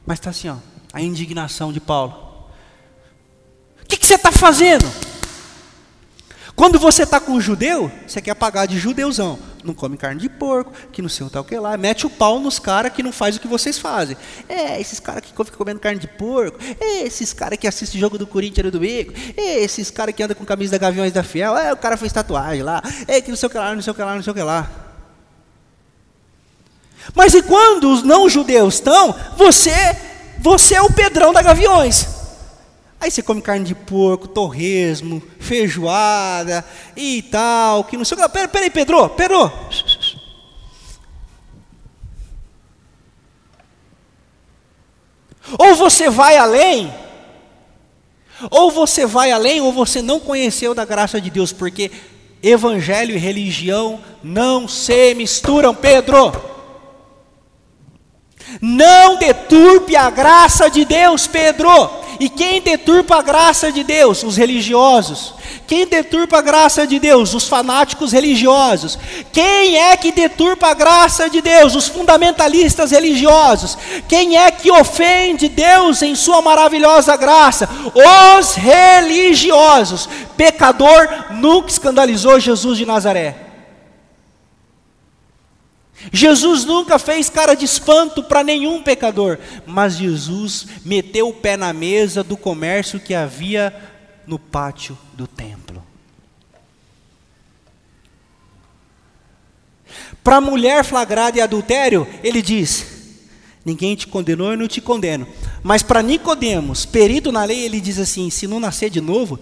Mas 0.06 0.20
está 0.20 0.30
assim, 0.30 0.50
ó, 0.50 0.58
a 0.92 1.02
indignação 1.02 1.74
de 1.74 1.80
Paulo. 1.80 2.14
O 3.82 3.86
que, 3.88 3.98
que 3.98 4.06
você 4.06 4.16
está 4.16 4.32
fazendo? 4.32 4.86
Quando 6.56 6.78
você 6.78 7.02
está 7.02 7.20
com 7.20 7.32
um 7.32 7.42
judeu, 7.42 7.92
você 8.06 8.22
quer 8.22 8.36
pagar 8.36 8.68
de 8.68 8.78
judeuzão. 8.78 9.40
Não 9.64 9.74
come 9.74 9.98
carne 9.98 10.22
de 10.22 10.30
porco, 10.30 10.72
que 10.92 11.02
não 11.02 11.10
sei 11.10 11.26
o 11.26 11.30
tal 11.30 11.44
que 11.44 11.58
lá. 11.58 11.76
Mete 11.78 12.06
o 12.06 12.10
pau 12.10 12.40
nos 12.40 12.60
caras 12.60 12.94
que 12.94 13.02
não 13.02 13.12
faz 13.12 13.36
o 13.36 13.40
que 13.40 13.48
vocês 13.48 13.80
fazem. 13.80 14.16
É, 14.48 14.80
esses 14.80 15.00
caras 15.00 15.22
que 15.22 15.30
ficam 15.30 15.46
comendo 15.58 15.80
carne 15.80 16.00
de 16.00 16.08
porco. 16.08 16.60
É, 16.80 17.02
esses 17.02 17.34
caras 17.34 17.58
que 17.58 17.68
assistem 17.68 18.00
jogo 18.00 18.20
do 18.20 18.28
Corinthians 18.28 18.66
no 18.66 18.72
domingo. 18.72 19.14
É, 19.36 19.64
esses 19.64 19.90
caras 19.90 20.14
que 20.14 20.22
andam 20.22 20.36
com 20.36 20.46
camisa 20.46 20.74
da 20.74 20.78
Gaviões 20.78 21.12
da 21.12 21.24
Fiel. 21.24 21.58
É, 21.58 21.74
o 21.74 21.78
cara 21.78 21.98
fez 21.98 22.14
tatuagem 22.14 22.62
lá. 22.62 22.84
É, 23.08 23.20
que 23.20 23.30
não 23.30 23.38
sei 23.38 23.48
o 23.48 23.50
que 23.50 23.58
lá, 23.58 23.74
não 23.74 23.82
sei 23.82 23.92
o 23.92 23.96
que 23.96 24.04
lá, 24.04 24.16
não 24.16 24.22
sei 24.22 24.32
o 24.32 24.36
que 24.36 24.44
lá. 24.44 24.70
Mas 27.16 27.34
e 27.34 27.42
quando 27.42 27.92
os 27.92 28.04
não-judeus 28.04 28.76
estão, 28.76 29.16
você, 29.36 29.72
você 30.40 30.76
é 30.76 30.82
o 30.82 30.94
Pedrão 30.94 31.34
da 31.34 31.42
Gaviões. 31.42 32.23
Aí 33.04 33.12
você 33.12 33.22
come 33.22 33.42
carne 33.42 33.66
de 33.66 33.76
porco, 33.76 34.30
torresmo, 34.30 35.22
feijoada 35.38 36.64
e 36.96 37.22
tal, 37.24 37.84
que 37.84 37.98
não 37.98 38.06
sei 38.06 38.18
o 38.18 38.22
que. 38.22 38.30
Peraí, 38.30 38.48
peraí, 38.48 38.70
Pedro, 38.70 39.10
Pedro. 39.10 39.52
Ou 45.60 45.76
você 45.76 46.10
vai 46.10 46.38
além, 46.38 46.94
ou 48.50 48.72
você 48.72 49.06
vai 49.06 49.34
além, 49.34 49.60
ou 49.60 49.74
você 49.74 50.02
não 50.02 50.18
conheceu 50.18 50.74
da 50.74 50.86
graça 50.86 51.20
de 51.20 51.30
Deus, 51.30 51.52
porque 51.52 51.92
evangelho 52.42 53.14
e 53.16 53.20
religião 53.20 54.02
não 54.24 54.66
se 54.66 55.14
misturam, 55.14 55.76
Pedro. 55.76 56.32
Não 58.62 59.18
deturpe 59.18 59.94
a 59.94 60.10
graça 60.10 60.70
de 60.70 60.86
Deus, 60.86 61.28
Pedro. 61.28 62.02
E 62.24 62.30
quem 62.30 62.62
deturpa 62.62 63.18
a 63.18 63.22
graça 63.22 63.70
de 63.70 63.84
Deus? 63.84 64.24
Os 64.24 64.38
religiosos. 64.38 65.34
Quem 65.68 65.86
deturpa 65.86 66.38
a 66.38 66.42
graça 66.42 66.88
de 66.88 66.98
Deus? 66.98 67.34
Os 67.34 67.50
fanáticos 67.50 68.14
religiosos. 68.14 68.98
Quem 69.34 69.78
é 69.78 69.98
que 69.98 70.10
deturpa 70.10 70.68
a 70.68 70.74
graça 70.74 71.30
de 71.30 71.42
Deus? 71.42 71.76
Os 71.76 71.90
fundamentalistas 71.90 72.92
religiosos. 72.92 73.78
Quem 74.08 74.38
é 74.38 74.50
que 74.52 74.72
ofende 74.72 75.50
Deus 75.50 76.02
em 76.02 76.16
Sua 76.16 76.42
maravilhosa 76.42 77.18
graça? 77.18 77.68
Os 78.40 78.54
religiosos. 78.54 80.08
Pecador 80.38 81.26
nunca 81.32 81.72
escandalizou 81.72 82.40
Jesus 82.40 82.78
de 82.78 82.86
Nazaré. 82.86 83.43
Jesus 86.12 86.66
nunca 86.66 87.00
fez 87.00 87.30
cara 87.30 87.54
de 87.54 87.66
espanto 87.66 88.24
para 88.24 88.44
nenhum 88.44 88.82
pecador, 88.82 89.38
mas 89.66 89.96
Jesus 89.96 90.68
meteu 90.84 91.30
o 91.30 91.34
pé 91.34 91.56
na 91.56 91.72
mesa 91.72 92.24
do 92.24 92.36
comércio 92.36 93.00
que 93.00 93.14
havia 93.14 93.74
no 94.28 94.38
pátio 94.38 94.98
do 95.14 95.28
templo. 95.28 95.84
Para 100.24 100.38
a 100.38 100.42
mulher 100.42 100.84
flagrada 100.84 101.38
em 101.38 101.42
adultério, 101.42 102.08
ele 102.24 102.42
diz: 102.42 102.86
Ninguém 103.66 103.96
te 103.96 104.08
condenou, 104.08 104.52
eu 104.52 104.58
não 104.58 104.68
te 104.68 104.82
condeno. 104.82 105.28
Mas 105.62 105.82
para 105.82 106.02
Nicodemos, 106.02 106.86
perito 106.86 107.32
na 107.32 107.44
lei, 107.46 107.64
ele 107.64 107.80
diz 107.80 107.98
assim: 107.98 108.30
se 108.30 108.48
não 108.48 108.60
nascer 108.60 108.90
de 108.90 109.00
novo, 109.00 109.40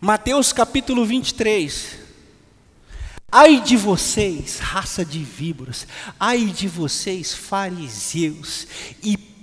Mateus 0.00 0.52
capítulo 0.52 1.06
23. 1.06 1.98
Ai 3.32 3.60
de 3.62 3.76
vocês, 3.76 4.58
raça 4.58 5.04
de 5.04 5.18
víboras, 5.24 5.86
ai 6.20 6.46
de 6.46 6.68
vocês, 6.68 7.34
fariseus, 7.34 8.66
hipócritas, 9.02 9.35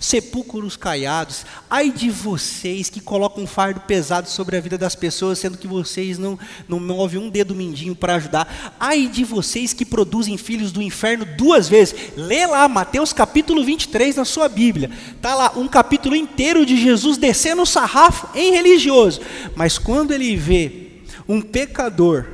sepulcros 0.00 0.76
caiados, 0.76 1.44
ai 1.70 1.90
de 1.90 2.10
vocês 2.10 2.90
que 2.90 3.00
colocam 3.00 3.44
um 3.44 3.46
fardo 3.46 3.80
pesado 3.80 4.28
sobre 4.28 4.56
a 4.56 4.60
vida 4.60 4.76
das 4.76 4.94
pessoas, 4.94 5.38
sendo 5.38 5.56
que 5.56 5.66
vocês 5.66 6.18
não, 6.18 6.38
não 6.68 6.80
movem 6.80 7.20
um 7.20 7.30
dedo 7.30 7.54
mindinho 7.54 7.94
para 7.94 8.16
ajudar, 8.16 8.74
ai 8.78 9.06
de 9.06 9.24
vocês 9.24 9.72
que 9.72 9.84
produzem 9.84 10.36
filhos 10.36 10.72
do 10.72 10.82
inferno 10.82 11.24
duas 11.24 11.68
vezes, 11.68 11.94
lê 12.16 12.46
lá 12.46 12.68
Mateus 12.68 13.12
capítulo 13.12 13.64
23 13.64 14.16
na 14.16 14.24
sua 14.24 14.48
Bíblia, 14.48 14.90
está 15.16 15.34
lá 15.34 15.52
um 15.56 15.68
capítulo 15.68 16.16
inteiro 16.16 16.66
de 16.66 16.76
Jesus 16.76 17.16
descendo 17.16 17.62
o 17.62 17.66
sarrafo 17.66 18.28
em 18.36 18.52
religioso, 18.52 19.20
mas 19.54 19.78
quando 19.78 20.12
ele 20.12 20.36
vê 20.36 21.02
um 21.28 21.40
pecador, 21.40 22.26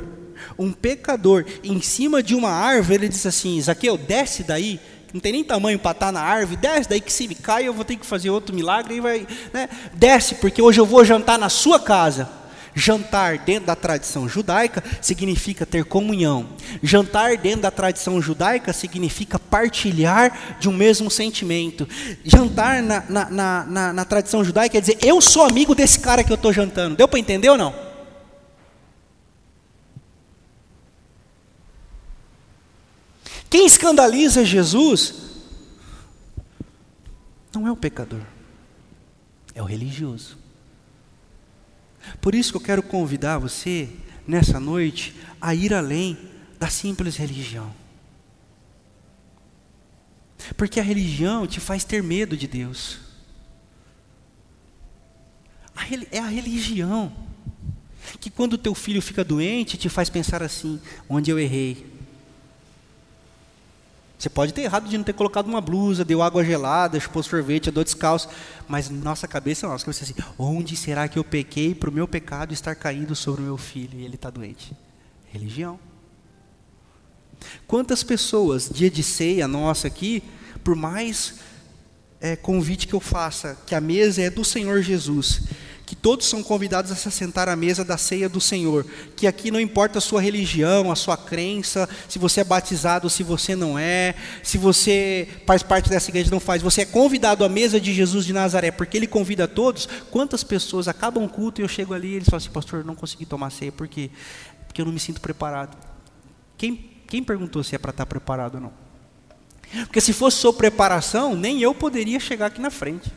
um 0.59 0.72
pecador 0.72 1.44
em 1.62 1.81
cima 1.81 2.22
de 2.22 2.35
uma 2.35 2.51
árvore, 2.51 2.94
ele 2.94 3.09
diz 3.09 3.24
assim: 3.24 3.61
Zaqueu, 3.61 3.96
desce 3.96 4.42
daí, 4.42 4.81
não 5.12 5.20
tem 5.20 5.32
nem 5.32 5.44
tamanho 5.44 5.78
para 5.78 5.92
estar 5.92 6.06
tá 6.06 6.12
na 6.12 6.20
árvore, 6.20 6.56
desce 6.56 6.88
daí 6.88 7.00
que 7.00 7.12
se 7.12 7.26
me 7.26 7.34
cai 7.34 7.66
eu 7.66 7.72
vou 7.72 7.84
ter 7.84 7.96
que 7.96 8.06
fazer 8.06 8.30
outro 8.30 8.54
milagre 8.54 8.96
e 8.96 9.00
vai, 9.00 9.26
né? 9.52 9.68
Desce, 9.94 10.34
porque 10.36 10.60
hoje 10.60 10.80
eu 10.80 10.86
vou 10.86 11.04
jantar 11.04 11.38
na 11.38 11.48
sua 11.48 11.80
casa. 11.80 12.38
Jantar 12.74 13.38
dentro 13.38 13.66
da 13.66 13.74
tradição 13.74 14.28
judaica 14.28 14.84
significa 15.00 15.66
ter 15.66 15.84
comunhão. 15.84 16.46
Jantar 16.80 17.36
dentro 17.36 17.62
da 17.62 17.72
tradição 17.72 18.22
judaica 18.22 18.72
significa 18.72 19.36
partilhar 19.36 20.56
de 20.60 20.68
um 20.68 20.72
mesmo 20.72 21.10
sentimento. 21.10 21.88
Jantar 22.24 22.80
na, 22.80 23.02
na, 23.08 23.30
na, 23.30 23.64
na, 23.64 23.92
na 23.92 24.04
tradição 24.04 24.44
judaica 24.44 24.74
quer 24.74 24.80
dizer, 24.80 24.98
eu 25.02 25.20
sou 25.20 25.44
amigo 25.44 25.74
desse 25.74 25.98
cara 25.98 26.22
que 26.22 26.30
eu 26.30 26.36
estou 26.36 26.52
jantando. 26.52 26.94
Deu 26.94 27.08
para 27.08 27.18
entender 27.18 27.48
ou 27.48 27.58
não? 27.58 27.88
Quem 33.50 33.64
escandaliza 33.66 34.44
Jesus 34.44 35.14
não 37.52 37.66
é 37.66 37.72
o 37.72 37.76
pecador, 37.76 38.22
é 39.54 39.62
o 39.62 39.64
religioso. 39.64 40.37
Por 42.20 42.34
isso 42.34 42.52
que 42.52 42.56
eu 42.56 42.62
quero 42.62 42.82
convidar 42.82 43.38
você, 43.38 43.88
nessa 44.26 44.61
noite, 44.61 45.14
a 45.40 45.54
ir 45.54 45.72
além 45.72 46.16
da 46.58 46.68
simples 46.68 47.16
religião. 47.16 47.74
Porque 50.56 50.80
a 50.80 50.82
religião 50.82 51.46
te 51.46 51.61
faz 51.61 51.84
ter 51.84 52.02
medo 52.02 52.37
de 52.37 52.46
Deus. 52.46 52.98
É 56.11 56.18
a 56.18 56.26
religião 56.26 57.12
que, 58.20 58.30
quando 58.30 58.58
teu 58.58 58.74
filho 58.74 59.00
fica 59.00 59.24
doente, 59.24 59.78
te 59.78 59.88
faz 59.88 60.11
pensar 60.11 60.42
assim: 60.42 60.80
onde 61.08 61.30
eu 61.30 61.38
errei? 61.38 61.97
Você 64.18 64.28
pode 64.28 64.52
ter 64.52 64.62
errado 64.62 64.88
de 64.88 64.98
não 64.98 65.04
ter 65.04 65.12
colocado 65.12 65.46
uma 65.46 65.61
blusa, 65.61 66.04
deu 66.04 66.20
água 66.20 66.44
gelada, 66.44 66.98
chupou 66.98 67.22
sorvete, 67.22 67.70
andou 67.70 67.85
descalço, 67.85 68.28
mas 68.66 68.90
nossa 68.90 69.28
cabeça, 69.28 69.68
nossa 69.68 69.85
cabeça 69.85 70.04
assim, 70.04 70.14
onde 70.37 70.74
será 70.76 71.07
que 71.07 71.16
eu 71.16 71.22
pequei 71.22 71.72
para 71.72 71.88
o 71.88 71.92
meu 71.92 72.09
pecado 72.09 72.52
estar 72.52 72.74
caindo 72.74 73.14
sobre 73.14 73.42
o 73.42 73.44
meu 73.44 73.57
filho 73.57 74.00
e 74.00 74.04
ele 74.04 74.16
está 74.16 74.28
doente? 74.28 74.76
Religião. 75.31 75.78
Quantas 77.68 78.02
pessoas, 78.02 78.68
dia 78.68 78.90
de 78.90 79.04
ceia 79.04 79.46
nossa 79.46 79.87
aqui, 79.87 80.24
por 80.64 80.74
mais 80.74 81.37
é, 82.20 82.35
convite 82.35 82.88
que 82.88 82.94
eu 82.94 83.00
faça, 83.00 83.57
que 83.66 83.74
a 83.74 83.81
mesa 83.81 84.22
é 84.22 84.31
do 84.31 84.44
Senhor 84.44 84.83
Jesus, 84.83 85.42
todos 86.00 86.26
são 86.26 86.42
convidados 86.42 86.90
a 86.90 86.94
se 86.94 87.11
sentar 87.11 87.48
à 87.48 87.56
mesa 87.56 87.84
da 87.84 87.96
ceia 87.96 88.28
do 88.28 88.40
Senhor, 88.40 88.87
que 89.16 89.26
aqui 89.26 89.50
não 89.50 89.61
importa 89.61 89.98
a 89.98 90.00
sua 90.00 90.20
religião, 90.20 90.90
a 90.90 90.96
sua 90.96 91.16
crença, 91.16 91.88
se 92.08 92.18
você 92.18 92.40
é 92.40 92.44
batizado 92.44 93.08
se 93.11 93.22
você 93.22 93.54
não 93.54 93.78
é, 93.78 94.14
se 94.42 94.58
você 94.58 95.28
faz 95.46 95.62
parte 95.62 95.88
dessa 95.88 96.11
igreja 96.11 96.30
não 96.30 96.40
faz, 96.40 96.62
você 96.62 96.82
é 96.82 96.87
convidado 96.87 97.44
à 97.44 97.48
mesa 97.48 97.80
de 97.80 97.92
Jesus 97.92 98.24
de 98.24 98.32
Nazaré, 98.32 98.70
porque 98.70 98.96
ele 98.96 99.06
convida 99.06 99.46
todos. 99.46 99.88
Quantas 100.11 100.44
pessoas 100.44 100.88
acabam 100.88 101.24
o 101.24 101.28
culto 101.28 101.61
e 101.61 101.64
eu 101.64 101.68
chego 101.68 101.94
ali 101.94 102.08
e 102.08 102.14
eles 102.16 102.28
falam 102.28 102.38
assim, 102.38 102.50
pastor, 102.50 102.80
eu 102.80 102.84
não 102.84 102.94
consegui 102.94 103.26
tomar 103.26 103.50
ceia 103.50 103.72
porque 103.72 104.11
porque 104.66 104.82
eu 104.82 104.87
não 104.87 104.92
me 104.92 105.00
sinto 105.00 105.20
preparado. 105.20 105.76
Quem 106.56 106.90
quem 107.06 107.24
perguntou 107.24 107.64
se 107.64 107.74
é 107.74 107.78
para 107.78 107.90
estar 107.90 108.06
preparado 108.06 108.56
ou 108.56 108.61
não? 108.61 108.72
Porque 109.84 110.00
se 110.00 110.12
fosse 110.12 110.37
sua 110.37 110.52
preparação, 110.52 111.34
nem 111.34 111.61
eu 111.61 111.74
poderia 111.74 112.20
chegar 112.20 112.46
aqui 112.46 112.61
na 112.61 112.70
frente. 112.70 113.11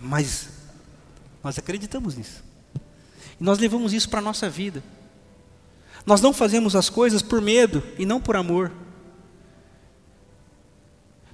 Mas 0.00 0.48
nós 1.44 1.58
acreditamos 1.58 2.16
nisso. 2.16 2.42
E 3.38 3.44
nós 3.44 3.58
levamos 3.58 3.92
isso 3.92 4.08
para 4.08 4.20
a 4.20 4.22
nossa 4.22 4.48
vida. 4.48 4.82
Nós 6.06 6.20
não 6.20 6.32
fazemos 6.32 6.74
as 6.74 6.88
coisas 6.88 7.22
por 7.22 7.40
medo 7.40 7.82
e 7.98 8.06
não 8.06 8.20
por 8.20 8.36
amor. 8.36 8.72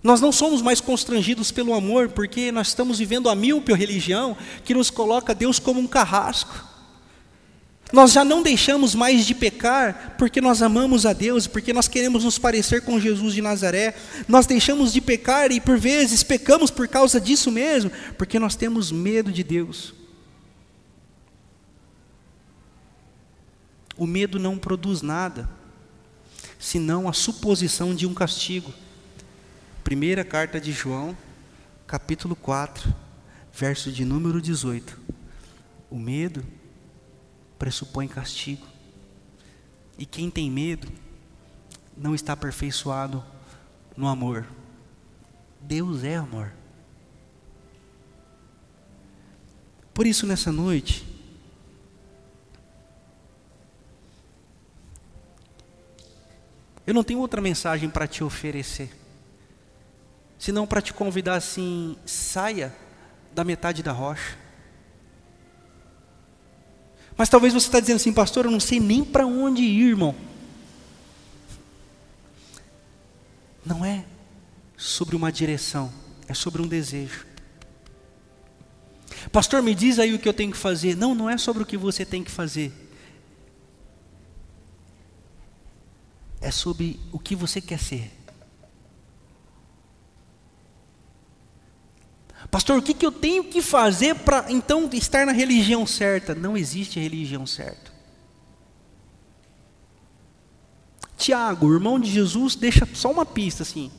Nós 0.02 0.20
não 0.20 0.30
somos 0.30 0.62
mais 0.62 0.80
constrangidos 0.80 1.50
pelo 1.50 1.74
amor, 1.74 2.08
porque 2.10 2.52
nós 2.52 2.68
estamos 2.68 2.98
vivendo 2.98 3.28
a 3.28 3.34
míope 3.34 3.72
religião 3.72 4.36
que 4.64 4.74
nos 4.74 4.90
coloca 4.90 5.34
Deus 5.34 5.58
como 5.58 5.80
um 5.80 5.86
carrasco. 5.86 6.75
Nós 7.92 8.12
já 8.12 8.24
não 8.24 8.42
deixamos 8.42 8.94
mais 8.94 9.24
de 9.24 9.34
pecar 9.34 10.16
porque 10.18 10.40
nós 10.40 10.60
amamos 10.60 11.06
a 11.06 11.12
Deus, 11.12 11.46
porque 11.46 11.72
nós 11.72 11.86
queremos 11.86 12.24
nos 12.24 12.38
parecer 12.38 12.82
com 12.82 12.98
Jesus 12.98 13.32
de 13.32 13.40
Nazaré. 13.40 13.94
Nós 14.26 14.44
deixamos 14.44 14.92
de 14.92 15.00
pecar 15.00 15.52
e 15.52 15.60
por 15.60 15.78
vezes 15.78 16.22
pecamos 16.22 16.70
por 16.70 16.88
causa 16.88 17.20
disso 17.20 17.50
mesmo, 17.50 17.90
porque 18.18 18.38
nós 18.38 18.56
temos 18.56 18.90
medo 18.90 19.30
de 19.30 19.44
Deus. 19.44 19.94
O 23.96 24.06
medo 24.06 24.38
não 24.38 24.58
produz 24.58 25.00
nada, 25.00 25.48
senão 26.58 27.08
a 27.08 27.12
suposição 27.12 27.94
de 27.94 28.04
um 28.04 28.12
castigo. 28.12 28.74
Primeira 29.84 30.24
carta 30.24 30.60
de 30.60 30.72
João, 30.72 31.16
capítulo 31.86 32.34
4, 32.34 32.92
verso 33.54 33.92
de 33.92 34.04
número 34.04 34.42
18. 34.42 35.00
O 35.88 35.96
medo 35.96 36.44
pressupõe 37.58 38.08
castigo. 38.08 38.66
E 39.98 40.04
quem 40.04 40.30
tem 40.30 40.50
medo 40.50 40.88
não 41.96 42.14
está 42.14 42.34
aperfeiçoado 42.34 43.24
no 43.96 44.06
amor. 44.06 44.46
Deus 45.60 46.04
é 46.04 46.16
amor. 46.16 46.52
Por 49.94 50.06
isso, 50.06 50.26
nessa 50.26 50.52
noite, 50.52 51.06
eu 56.86 56.92
não 56.92 57.02
tenho 57.02 57.18
outra 57.18 57.40
mensagem 57.40 57.88
para 57.88 58.06
te 58.06 58.22
oferecer, 58.22 58.94
senão 60.38 60.66
para 60.66 60.82
te 60.82 60.92
convidar 60.92 61.36
assim: 61.36 61.96
saia 62.04 62.76
da 63.34 63.42
metade 63.42 63.82
da 63.82 63.92
rocha. 63.92 64.45
Mas 67.16 67.28
talvez 67.28 67.54
você 67.54 67.66
está 67.66 67.80
dizendo 67.80 67.96
assim, 67.96 68.12
pastor, 68.12 68.44
eu 68.44 68.50
não 68.50 68.60
sei 68.60 68.78
nem 68.78 69.02
para 69.02 69.26
onde 69.26 69.62
ir, 69.62 69.88
irmão. 69.88 70.14
Não 73.64 73.84
é 73.84 74.04
sobre 74.76 75.16
uma 75.16 75.32
direção, 75.32 75.92
é 76.28 76.34
sobre 76.34 76.60
um 76.60 76.68
desejo. 76.68 77.26
Pastor, 79.32 79.62
me 79.62 79.74
diz 79.74 79.98
aí 79.98 80.14
o 80.14 80.18
que 80.18 80.28
eu 80.28 80.34
tenho 80.34 80.52
que 80.52 80.58
fazer. 80.58 80.96
Não, 80.96 81.14
não 81.14 81.28
é 81.28 81.38
sobre 81.38 81.62
o 81.62 81.66
que 81.66 81.76
você 81.76 82.04
tem 82.04 82.22
que 82.22 82.30
fazer. 82.30 82.72
É 86.40 86.50
sobre 86.50 87.00
o 87.10 87.18
que 87.18 87.34
você 87.34 87.60
quer 87.60 87.78
ser. 87.80 88.15
Pastor, 92.50 92.78
o 92.78 92.82
que, 92.82 92.94
que 92.94 93.04
eu 93.04 93.12
tenho 93.12 93.44
que 93.44 93.60
fazer 93.60 94.14
para 94.14 94.46
então 94.48 94.88
estar 94.92 95.26
na 95.26 95.32
religião 95.32 95.86
certa? 95.86 96.34
Não 96.34 96.56
existe 96.56 97.00
religião 97.00 97.46
certa. 97.46 97.92
Tiago, 101.16 101.72
irmão 101.72 101.98
de 101.98 102.10
Jesus, 102.10 102.54
deixa 102.54 102.86
só 102.94 103.10
uma 103.10 103.26
pista 103.26 103.62
assim. 103.62 103.90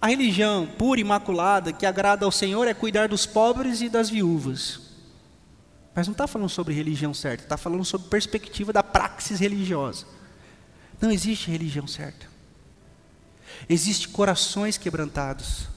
A 0.00 0.08
religião 0.08 0.66
pura, 0.66 1.00
imaculada, 1.00 1.72
que 1.72 1.84
agrada 1.84 2.24
ao 2.24 2.32
Senhor 2.32 2.66
é 2.66 2.72
cuidar 2.72 3.08
dos 3.08 3.26
pobres 3.26 3.82
e 3.82 3.88
das 3.88 4.08
viúvas. 4.08 4.80
Mas 5.94 6.06
não 6.06 6.12
está 6.12 6.26
falando 6.26 6.48
sobre 6.48 6.72
religião 6.72 7.12
certa, 7.12 7.44
está 7.44 7.56
falando 7.56 7.84
sobre 7.84 8.08
perspectiva 8.08 8.72
da 8.72 8.82
praxis 8.82 9.40
religiosa. 9.40 10.06
Não 11.00 11.10
existe 11.10 11.50
religião 11.50 11.86
certa. 11.86 12.26
Existem 13.68 14.08
corações 14.08 14.78
quebrantados. 14.78 15.68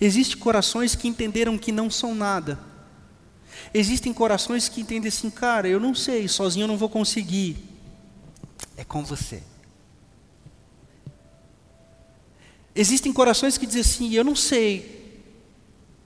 Existem 0.00 0.38
corações 0.38 0.94
que 0.94 1.08
entenderam 1.08 1.58
que 1.58 1.72
não 1.72 1.90
são 1.90 2.14
nada. 2.14 2.58
Existem 3.72 4.12
corações 4.12 4.68
que 4.68 4.80
entendem 4.80 5.08
assim, 5.08 5.30
cara, 5.30 5.68
eu 5.68 5.80
não 5.80 5.94
sei, 5.94 6.28
sozinho 6.28 6.64
eu 6.64 6.68
não 6.68 6.76
vou 6.76 6.88
conseguir. 6.88 7.56
É 8.76 8.84
com 8.84 9.04
você. 9.04 9.42
Existem 12.74 13.12
corações 13.12 13.56
que 13.56 13.66
dizem 13.66 13.80
assim: 13.82 14.14
Eu 14.14 14.24
não 14.24 14.34
sei 14.34 15.22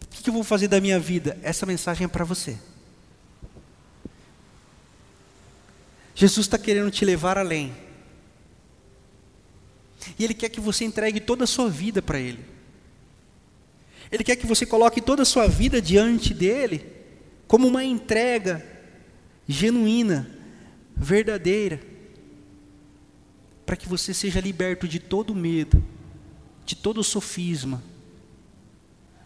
o 0.02 0.22
que 0.22 0.28
eu 0.28 0.34
vou 0.34 0.44
fazer 0.44 0.68
da 0.68 0.80
minha 0.80 1.00
vida. 1.00 1.38
Essa 1.42 1.64
mensagem 1.64 2.04
é 2.04 2.08
para 2.08 2.24
você. 2.24 2.58
Jesus 6.14 6.46
está 6.46 6.58
querendo 6.58 6.90
te 6.90 7.04
levar 7.04 7.38
além. 7.38 7.74
E 10.18 10.24
Ele 10.24 10.34
quer 10.34 10.48
que 10.48 10.60
você 10.60 10.84
entregue 10.84 11.20
toda 11.20 11.44
a 11.44 11.46
sua 11.46 11.70
vida 11.70 12.02
para 12.02 12.18
Ele. 12.18 12.44
Ele 14.10 14.24
quer 14.24 14.36
que 14.36 14.46
você 14.46 14.64
coloque 14.64 15.00
toda 15.00 15.22
a 15.22 15.26
sua 15.26 15.46
vida 15.46 15.80
diante 15.80 16.32
dEle, 16.32 16.84
como 17.46 17.66
uma 17.66 17.84
entrega 17.84 18.64
genuína, 19.46 20.30
verdadeira, 20.96 21.80
para 23.64 23.76
que 23.76 23.88
você 23.88 24.14
seja 24.14 24.40
liberto 24.40 24.88
de 24.88 24.98
todo 24.98 25.34
medo 25.34 25.82
de 26.68 26.76
todo 26.76 27.02
sofisma, 27.02 27.82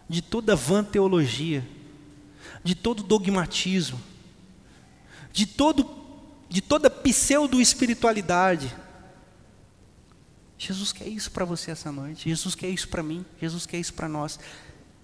de 0.07 0.21
toda 0.21 0.55
vã 0.55 0.81
teologia, 0.81 1.67
de 2.63 2.73
todo 2.73 3.03
dogmatismo, 3.03 3.99
de, 5.29 5.45
todo, 5.45 5.85
de 6.47 6.61
toda 6.61 6.89
pseudo-espiritualidade. 6.89 8.73
Jesus 10.57 10.93
quer 10.93 11.09
isso 11.09 11.31
para 11.31 11.43
você 11.43 11.71
essa 11.71 11.91
noite, 11.91 12.29
Jesus 12.29 12.55
quer 12.55 12.69
isso 12.69 12.87
para 12.87 13.03
mim, 13.03 13.25
Jesus 13.41 13.65
quer 13.65 13.77
isso 13.77 13.93
para 13.93 14.07
nós. 14.07 14.39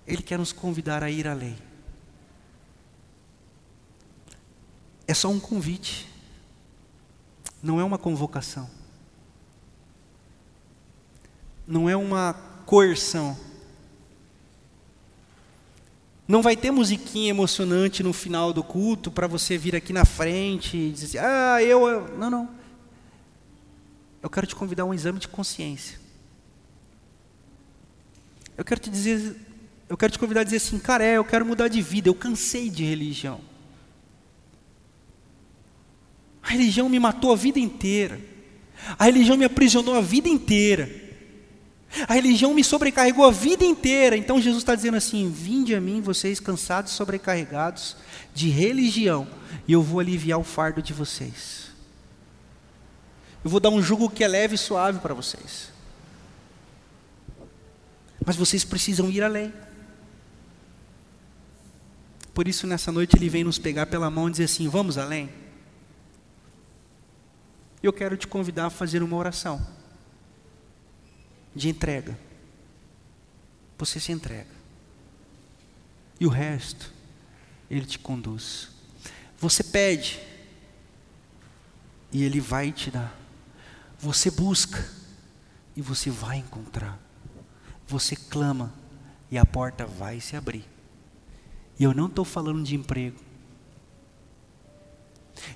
Ele 0.05 0.21
quer 0.21 0.39
nos 0.39 0.51
convidar 0.51 1.03
a 1.03 1.09
ir 1.09 1.27
além. 1.27 1.57
É 5.07 5.13
só 5.13 5.29
um 5.29 5.39
convite, 5.39 6.07
não 7.61 7.79
é 7.79 7.83
uma 7.83 7.97
convocação 7.97 8.79
não 11.69 11.87
é 11.87 11.95
uma 11.95 12.33
coerção. 12.65 13.37
Não 16.27 16.41
vai 16.41 16.57
ter 16.57 16.71
musiquinha 16.71 17.29
emocionante 17.29 18.01
no 18.01 18.11
final 18.11 18.51
do 18.51 18.63
culto 18.63 19.11
para 19.11 19.27
você 19.27 19.55
vir 19.55 19.75
aqui 19.75 19.93
na 19.93 20.03
frente 20.03 20.75
e 20.75 20.91
dizer, 20.91 21.19
ah, 21.19 21.61
eu, 21.61 21.87
eu. 21.87 22.17
Não, 22.17 22.29
não. 22.29 22.49
Eu 24.21 24.29
quero 24.29 24.47
te 24.47 24.55
convidar 24.55 24.83
a 24.83 24.85
um 24.87 24.93
exame 24.93 25.19
de 25.19 25.27
consciência. 25.27 25.99
Eu 28.57 28.65
quero 28.65 28.81
te 28.81 28.89
dizer, 28.89 29.35
eu 29.89 29.97
quero 29.97 30.13
te 30.13 30.19
convidar 30.19 30.41
a 30.41 30.43
dizer 30.43 30.57
assim, 30.57 30.77
cara, 30.77 31.03
é, 31.03 31.17
eu 31.17 31.25
quero 31.25 31.43
mudar 31.43 31.67
de 31.67 31.81
vida, 31.81 32.07
eu 32.07 32.13
cansei 32.13 32.69
de 32.69 32.83
religião. 32.85 33.41
A 36.43 36.51
religião 36.51 36.87
me 36.87 36.99
matou 36.99 37.33
a 37.33 37.35
vida 37.35 37.59
inteira. 37.59 38.21
A 38.97 39.05
religião 39.05 39.35
me 39.35 39.45
aprisionou 39.45 39.95
a 39.95 40.01
vida 40.01 40.29
inteira. 40.29 40.89
A 42.07 42.13
religião 42.13 42.53
me 42.53 42.63
sobrecarregou 42.63 43.25
a 43.25 43.31
vida 43.31 43.65
inteira. 43.65 44.15
Então 44.15 44.39
Jesus 44.39 44.61
está 44.61 44.75
dizendo 44.75 44.95
assim: 44.97 45.29
Vinde 45.31 45.73
a 45.73 45.81
mim, 45.81 46.01
vocês 46.01 46.39
cansados 46.39 46.91
e 46.91 46.95
sobrecarregados 46.95 47.97
de 48.33 48.49
religião, 48.49 49.27
e 49.67 49.73
eu 49.73 49.81
vou 49.81 49.99
aliviar 49.99 50.39
o 50.39 50.43
fardo 50.43 50.81
de 50.81 50.93
vocês. 50.93 51.69
Eu 53.43 53.49
vou 53.49 53.59
dar 53.59 53.69
um 53.69 53.81
jugo 53.81 54.09
que 54.09 54.23
é 54.23 54.27
leve 54.27 54.55
e 54.55 54.57
suave 54.57 54.99
para 54.99 55.13
vocês. 55.13 55.71
Mas 58.23 58.35
vocês 58.35 58.63
precisam 58.63 59.09
ir 59.09 59.23
além. 59.23 59.51
Por 62.39 62.47
isso, 62.47 62.65
nessa 62.65 62.89
noite, 62.89 63.17
Ele 63.17 63.27
vem 63.27 63.43
nos 63.43 63.59
pegar 63.59 63.87
pela 63.87 64.09
mão 64.09 64.29
e 64.29 64.31
dizer 64.31 64.45
assim: 64.45 64.69
Vamos 64.69 64.97
além. 64.97 65.29
Eu 67.83 67.91
quero 67.91 68.15
te 68.15 68.27
convidar 68.27 68.67
a 68.67 68.69
fazer 68.69 69.03
uma 69.03 69.17
oração 69.17 69.67
de 71.53 71.67
entrega. 71.67 72.17
Você 73.77 73.99
se 73.99 74.13
entrega. 74.13 74.51
E 76.17 76.25
o 76.25 76.29
resto, 76.29 76.93
Ele 77.69 77.85
te 77.85 77.99
conduz. 77.99 78.69
Você 79.37 79.61
pede, 79.61 80.21
e 82.09 82.23
Ele 82.23 82.39
vai 82.39 82.71
te 82.71 82.89
dar. 82.89 83.19
Você 83.99 84.31
busca, 84.31 84.89
e 85.75 85.81
você 85.81 86.09
vai 86.09 86.37
encontrar. 86.37 86.97
Você 87.85 88.15
clama, 88.15 88.73
e 89.29 89.37
a 89.37 89.45
porta 89.45 89.85
vai 89.85 90.21
se 90.21 90.37
abrir. 90.37 90.78
E 91.79 91.83
eu 91.83 91.93
não 91.93 92.07
estou 92.07 92.25
falando 92.25 92.61
de 92.63 92.75
emprego. 92.75 93.17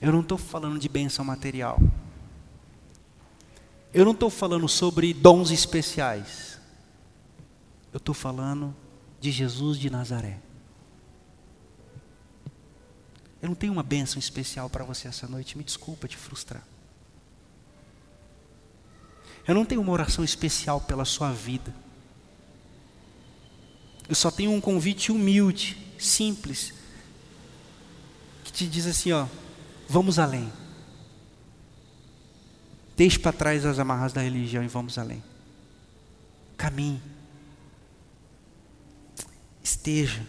Eu 0.02 0.12
não 0.12 0.22
estou 0.22 0.38
falando 0.38 0.80
de 0.80 0.88
benção 0.88 1.26
material. 1.26 1.78
Eu 3.94 4.06
não 4.06 4.14
estou 4.14 4.30
falando 4.30 4.68
sobre 4.68 5.14
dons 5.14 5.52
especiais. 5.52 6.58
Eu 7.92 7.98
estou 7.98 8.16
falando 8.16 8.74
de 9.20 9.32
Jesus 9.32 9.78
de 9.78 9.90
Nazaré. 9.90 10.40
Eu 13.42 13.50
não 13.50 13.56
tenho 13.56 13.74
uma 13.74 13.84
bênção 13.84 14.18
especial 14.18 14.70
para 14.70 14.86
você 14.86 15.08
essa 15.10 15.28
noite, 15.28 15.58
me 15.58 15.64
desculpa 15.66 16.08
te 16.08 16.16
frustrar. 16.16 16.64
Eu 19.46 19.54
não 19.54 19.66
tenho 19.66 19.82
uma 19.82 19.92
oração 19.92 20.24
especial 20.24 20.80
pela 20.80 21.04
sua 21.04 21.32
vida. 21.34 21.76
Eu 24.08 24.16
só 24.16 24.32
tenho 24.32 24.52
um 24.52 24.62
convite 24.62 25.12
humilde, 25.12 25.78
simples, 26.06 26.74
que 28.44 28.52
te 28.52 28.68
diz 28.68 28.86
assim: 28.86 29.12
ó, 29.12 29.28
vamos 29.88 30.20
além. 30.20 30.52
Deixe 32.96 33.18
para 33.18 33.32
trás 33.32 33.66
as 33.66 33.80
amarras 33.80 34.14
da 34.14 34.22
religião 34.22 34.64
e 34.64 34.68
vamos 34.68 34.98
além. 34.98 35.24
Caminhe. 36.56 37.02
Esteja. 39.64 40.26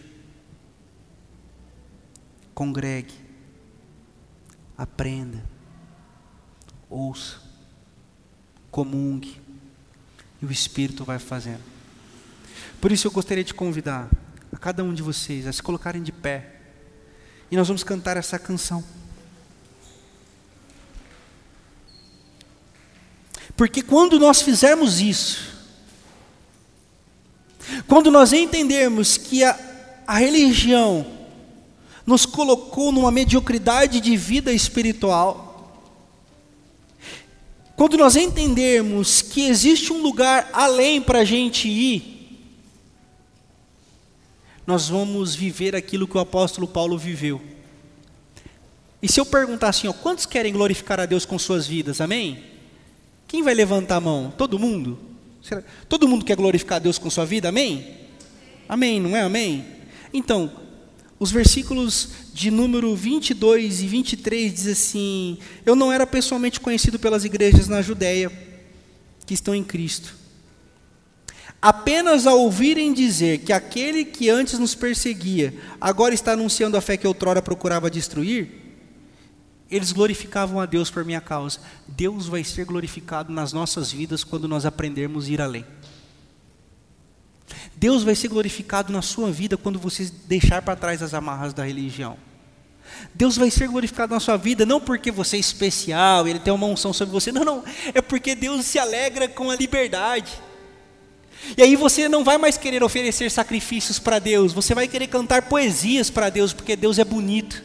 Congregue. 2.53 3.13
Aprenda. 4.77 5.43
Ouça. 6.89 7.39
Comungue. 8.71 9.39
E 10.41 10.45
o 10.45 10.51
Espírito 10.51 11.05
vai 11.05 11.19
fazendo. 11.19 11.63
Por 12.81 12.91
isso 12.91 13.07
eu 13.07 13.11
gostaria 13.11 13.43
de 13.43 13.53
convidar 13.53 14.09
a 14.55 14.57
cada 14.57 14.81
um 14.85 14.93
de 14.93 15.03
vocês 15.03 15.45
a 15.45 15.51
se 15.51 15.61
colocarem 15.61 16.01
de 16.01 16.13
pé. 16.13 16.55
E 17.51 17.57
nós 17.57 17.67
vamos 17.67 17.83
cantar 17.83 18.15
essa 18.15 18.39
canção. 18.39 18.81
Porque 23.57 23.81
quando 23.81 24.17
nós 24.17 24.41
fizermos 24.41 25.01
isso, 25.01 25.57
quando 27.85 28.09
nós 28.09 28.31
entendermos 28.31 29.17
que 29.17 29.43
a, 29.43 29.59
a 30.07 30.17
religião 30.19 31.05
nos 32.05 32.25
colocou 32.25 32.93
numa 32.93 33.11
mediocridade 33.11 33.99
de 33.99 34.15
vida 34.15 34.53
espiritual. 34.53 35.83
Quando 37.75 37.97
nós 37.97 38.15
entendermos 38.15 39.21
que 39.21 39.47
existe 39.47 39.91
um 39.91 40.01
lugar 40.01 40.49
além 40.53 41.01
para 41.01 41.19
a 41.19 41.25
gente 41.25 41.67
ir, 41.67 42.14
nós 44.65 44.89
vamos 44.89 45.35
viver 45.35 45.75
aquilo 45.75 46.07
que 46.07 46.17
o 46.17 46.19
apóstolo 46.19 46.67
Paulo 46.67 46.97
viveu. 46.97 47.41
E 49.01 49.11
se 49.11 49.19
eu 49.19 49.25
perguntar 49.25 49.69
assim, 49.69 49.87
ó, 49.87 49.93
quantos 49.93 50.25
querem 50.25 50.51
glorificar 50.51 50.99
a 50.99 51.05
Deus 51.05 51.25
com 51.25 51.37
suas 51.37 51.67
vidas? 51.67 52.01
Amém? 52.01 52.43
Quem 53.27 53.43
vai 53.43 53.53
levantar 53.53 53.97
a 53.97 54.01
mão? 54.01 54.33
Todo 54.35 54.57
mundo? 54.57 54.97
Todo 55.87 56.07
mundo 56.07 56.25
quer 56.25 56.35
glorificar 56.35 56.77
a 56.77 56.79
Deus 56.79 56.97
com 56.97 57.09
sua 57.09 57.25
vida? 57.25 57.49
Amém? 57.49 57.95
Amém, 58.67 58.99
não 58.99 59.15
é 59.15 59.21
amém? 59.21 59.65
Então, 60.11 60.51
os 61.19 61.31
versículos 61.31 62.09
de 62.33 62.49
número 62.49 62.95
22 62.95 63.81
e 63.81 63.87
23 63.87 64.53
diz 64.53 64.67
assim: 64.67 65.37
Eu 65.65 65.75
não 65.75 65.91
era 65.91 66.07
pessoalmente 66.07 66.59
conhecido 66.59 66.97
pelas 66.97 67.23
igrejas 67.23 67.67
na 67.67 67.81
Judéia 67.81 68.31
que 69.25 69.33
estão 69.33 69.53
em 69.53 69.63
Cristo. 69.63 70.24
Apenas 71.65 72.27
ao 72.27 72.41
ouvirem 72.41 72.93
dizer 72.93 73.39
que 73.39 73.51
aquele 73.51 74.05
que 74.05 74.29
antes 74.29 74.59
nos 74.59 74.75
perseguia 74.75 75.51
agora 75.81 76.13
está 76.13 76.33
anunciando 76.33 76.77
a 76.77 76.81
fé 76.81 76.95
que 76.95 77.07
outrora 77.07 77.41
procurava 77.41 77.89
destruir, 77.89 78.51
eles 79.67 79.91
glorificavam 79.91 80.59
a 80.59 80.67
Deus 80.67 80.91
por 80.91 81.03
minha 81.03 81.19
causa. 81.19 81.59
Deus 81.87 82.27
vai 82.27 82.43
ser 82.43 82.65
glorificado 82.65 83.33
nas 83.33 83.51
nossas 83.51 83.91
vidas 83.91 84.23
quando 84.23 84.47
nós 84.47 84.63
aprendermos 84.63 85.25
a 85.25 85.29
ir 85.31 85.41
além. 85.41 85.65
Deus 87.75 88.03
vai 88.03 88.13
ser 88.13 88.27
glorificado 88.27 88.93
na 88.93 89.01
sua 89.01 89.31
vida 89.31 89.57
quando 89.57 89.79
você 89.79 90.11
deixar 90.27 90.61
para 90.61 90.75
trás 90.75 91.01
as 91.01 91.15
amarras 91.15 91.51
da 91.51 91.65
religião. 91.65 92.15
Deus 93.11 93.37
vai 93.37 93.49
ser 93.49 93.69
glorificado 93.69 94.13
na 94.13 94.19
sua 94.19 94.37
vida 94.37 94.67
não 94.67 94.79
porque 94.79 95.09
você 95.09 95.37
é 95.37 95.39
especial, 95.39 96.27
Ele 96.27 96.37
tem 96.37 96.53
uma 96.53 96.67
unção 96.67 96.93
sobre 96.93 97.11
você, 97.11 97.31
não, 97.31 97.43
não, 97.43 97.63
é 97.91 98.03
porque 98.03 98.35
Deus 98.35 98.67
se 98.67 98.77
alegra 98.77 99.27
com 99.27 99.49
a 99.49 99.55
liberdade. 99.55 100.44
E 101.57 101.61
aí 101.61 101.75
você 101.75 102.09
não 102.09 102.23
vai 102.23 102.37
mais 102.37 102.57
querer 102.57 102.83
oferecer 102.83 103.29
sacrifícios 103.29 103.99
para 103.99 104.19
Deus, 104.19 104.53
você 104.53 104.73
vai 104.73 104.87
querer 104.87 105.07
cantar 105.07 105.43
poesias 105.43 106.09
para 106.09 106.29
Deus, 106.29 106.53
porque 106.53 106.75
Deus 106.75 106.97
é 106.97 107.03
bonito. 107.03 107.63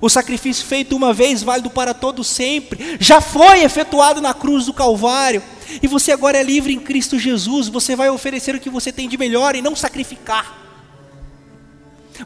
O 0.00 0.08
sacrifício 0.08 0.64
feito 0.64 0.96
uma 0.96 1.12
vez, 1.12 1.42
válido 1.42 1.70
para 1.70 1.92
todo 1.92 2.24
sempre, 2.24 2.96
já 2.98 3.20
foi 3.20 3.62
efetuado 3.62 4.20
na 4.20 4.32
cruz 4.32 4.66
do 4.66 4.72
Calvário. 4.72 5.42
E 5.82 5.86
você 5.86 6.10
agora 6.12 6.38
é 6.38 6.42
livre 6.42 6.72
em 6.72 6.80
Cristo 6.80 7.18
Jesus. 7.18 7.68
Você 7.68 7.94
vai 7.94 8.08
oferecer 8.08 8.54
o 8.54 8.60
que 8.60 8.70
você 8.70 8.90
tem 8.92 9.08
de 9.08 9.18
melhor 9.18 9.54
e 9.54 9.62
não 9.62 9.76
sacrificar. 9.76 10.58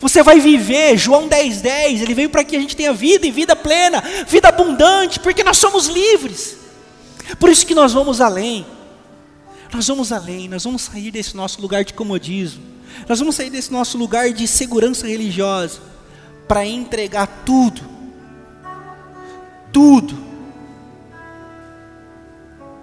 Você 0.00 0.22
vai 0.22 0.40
viver, 0.40 0.96
João 0.96 1.28
10,10, 1.28 1.60
10, 1.60 2.02
ele 2.02 2.14
veio 2.14 2.30
para 2.30 2.44
que 2.44 2.56
a 2.56 2.60
gente 2.60 2.76
tenha 2.76 2.92
vida 2.92 3.26
e 3.26 3.30
vida 3.30 3.54
plena, 3.54 4.02
vida 4.26 4.48
abundante, 4.48 5.20
porque 5.20 5.44
nós 5.44 5.56
somos 5.56 5.86
livres. 5.86 6.56
Por 7.38 7.48
isso 7.48 7.66
que 7.66 7.74
nós 7.74 7.92
vamos 7.92 8.20
além. 8.20 8.66
Nós 9.74 9.88
vamos 9.88 10.12
além, 10.12 10.48
nós 10.48 10.62
vamos 10.62 10.82
sair 10.82 11.10
desse 11.10 11.36
nosso 11.36 11.60
lugar 11.60 11.84
de 11.84 11.92
comodismo. 11.92 12.62
Nós 13.08 13.18
vamos 13.18 13.34
sair 13.34 13.50
desse 13.50 13.72
nosso 13.72 13.98
lugar 13.98 14.32
de 14.32 14.46
segurança 14.46 15.08
religiosa 15.08 15.80
para 16.46 16.64
entregar 16.64 17.26
tudo, 17.44 17.82
tudo 19.72 20.16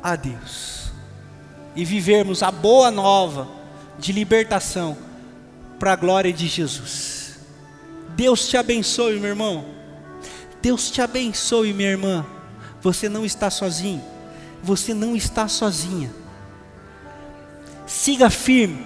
a 0.04 0.18
Deus 0.18 0.92
e 1.76 1.86
vivermos 1.86 2.44
a 2.44 2.52
boa 2.52 2.92
nova 2.92 3.48
de 3.98 4.12
libertação 4.12 4.98
para 5.80 5.94
a 5.94 5.96
glória 5.96 6.34
de 6.34 6.46
Jesus. 6.48 7.40
Deus 8.10 8.50
te 8.50 8.58
abençoe, 8.58 9.18
meu 9.18 9.30
irmão. 9.30 9.64
Deus 10.62 10.92
te 10.92 11.02
abençoe, 11.02 11.72
minha 11.72 11.90
irmã. 11.90 12.26
Você 12.82 13.08
não 13.08 13.24
está 13.24 13.50
sozinho. 13.50 14.04
Você 14.62 14.94
não 14.94 15.16
está 15.16 15.48
sozinha. 15.48 16.21
Siga 17.92 18.30
firme 18.30 18.86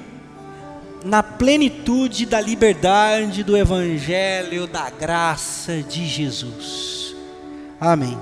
na 1.06 1.22
plenitude 1.22 2.26
da 2.26 2.42
liberdade 2.42 3.44
do 3.44 3.56
Evangelho 3.56 4.66
da 4.66 4.90
graça 4.90 5.84
de 5.84 6.08
Jesus. 6.08 7.16
Amém. 7.80 8.18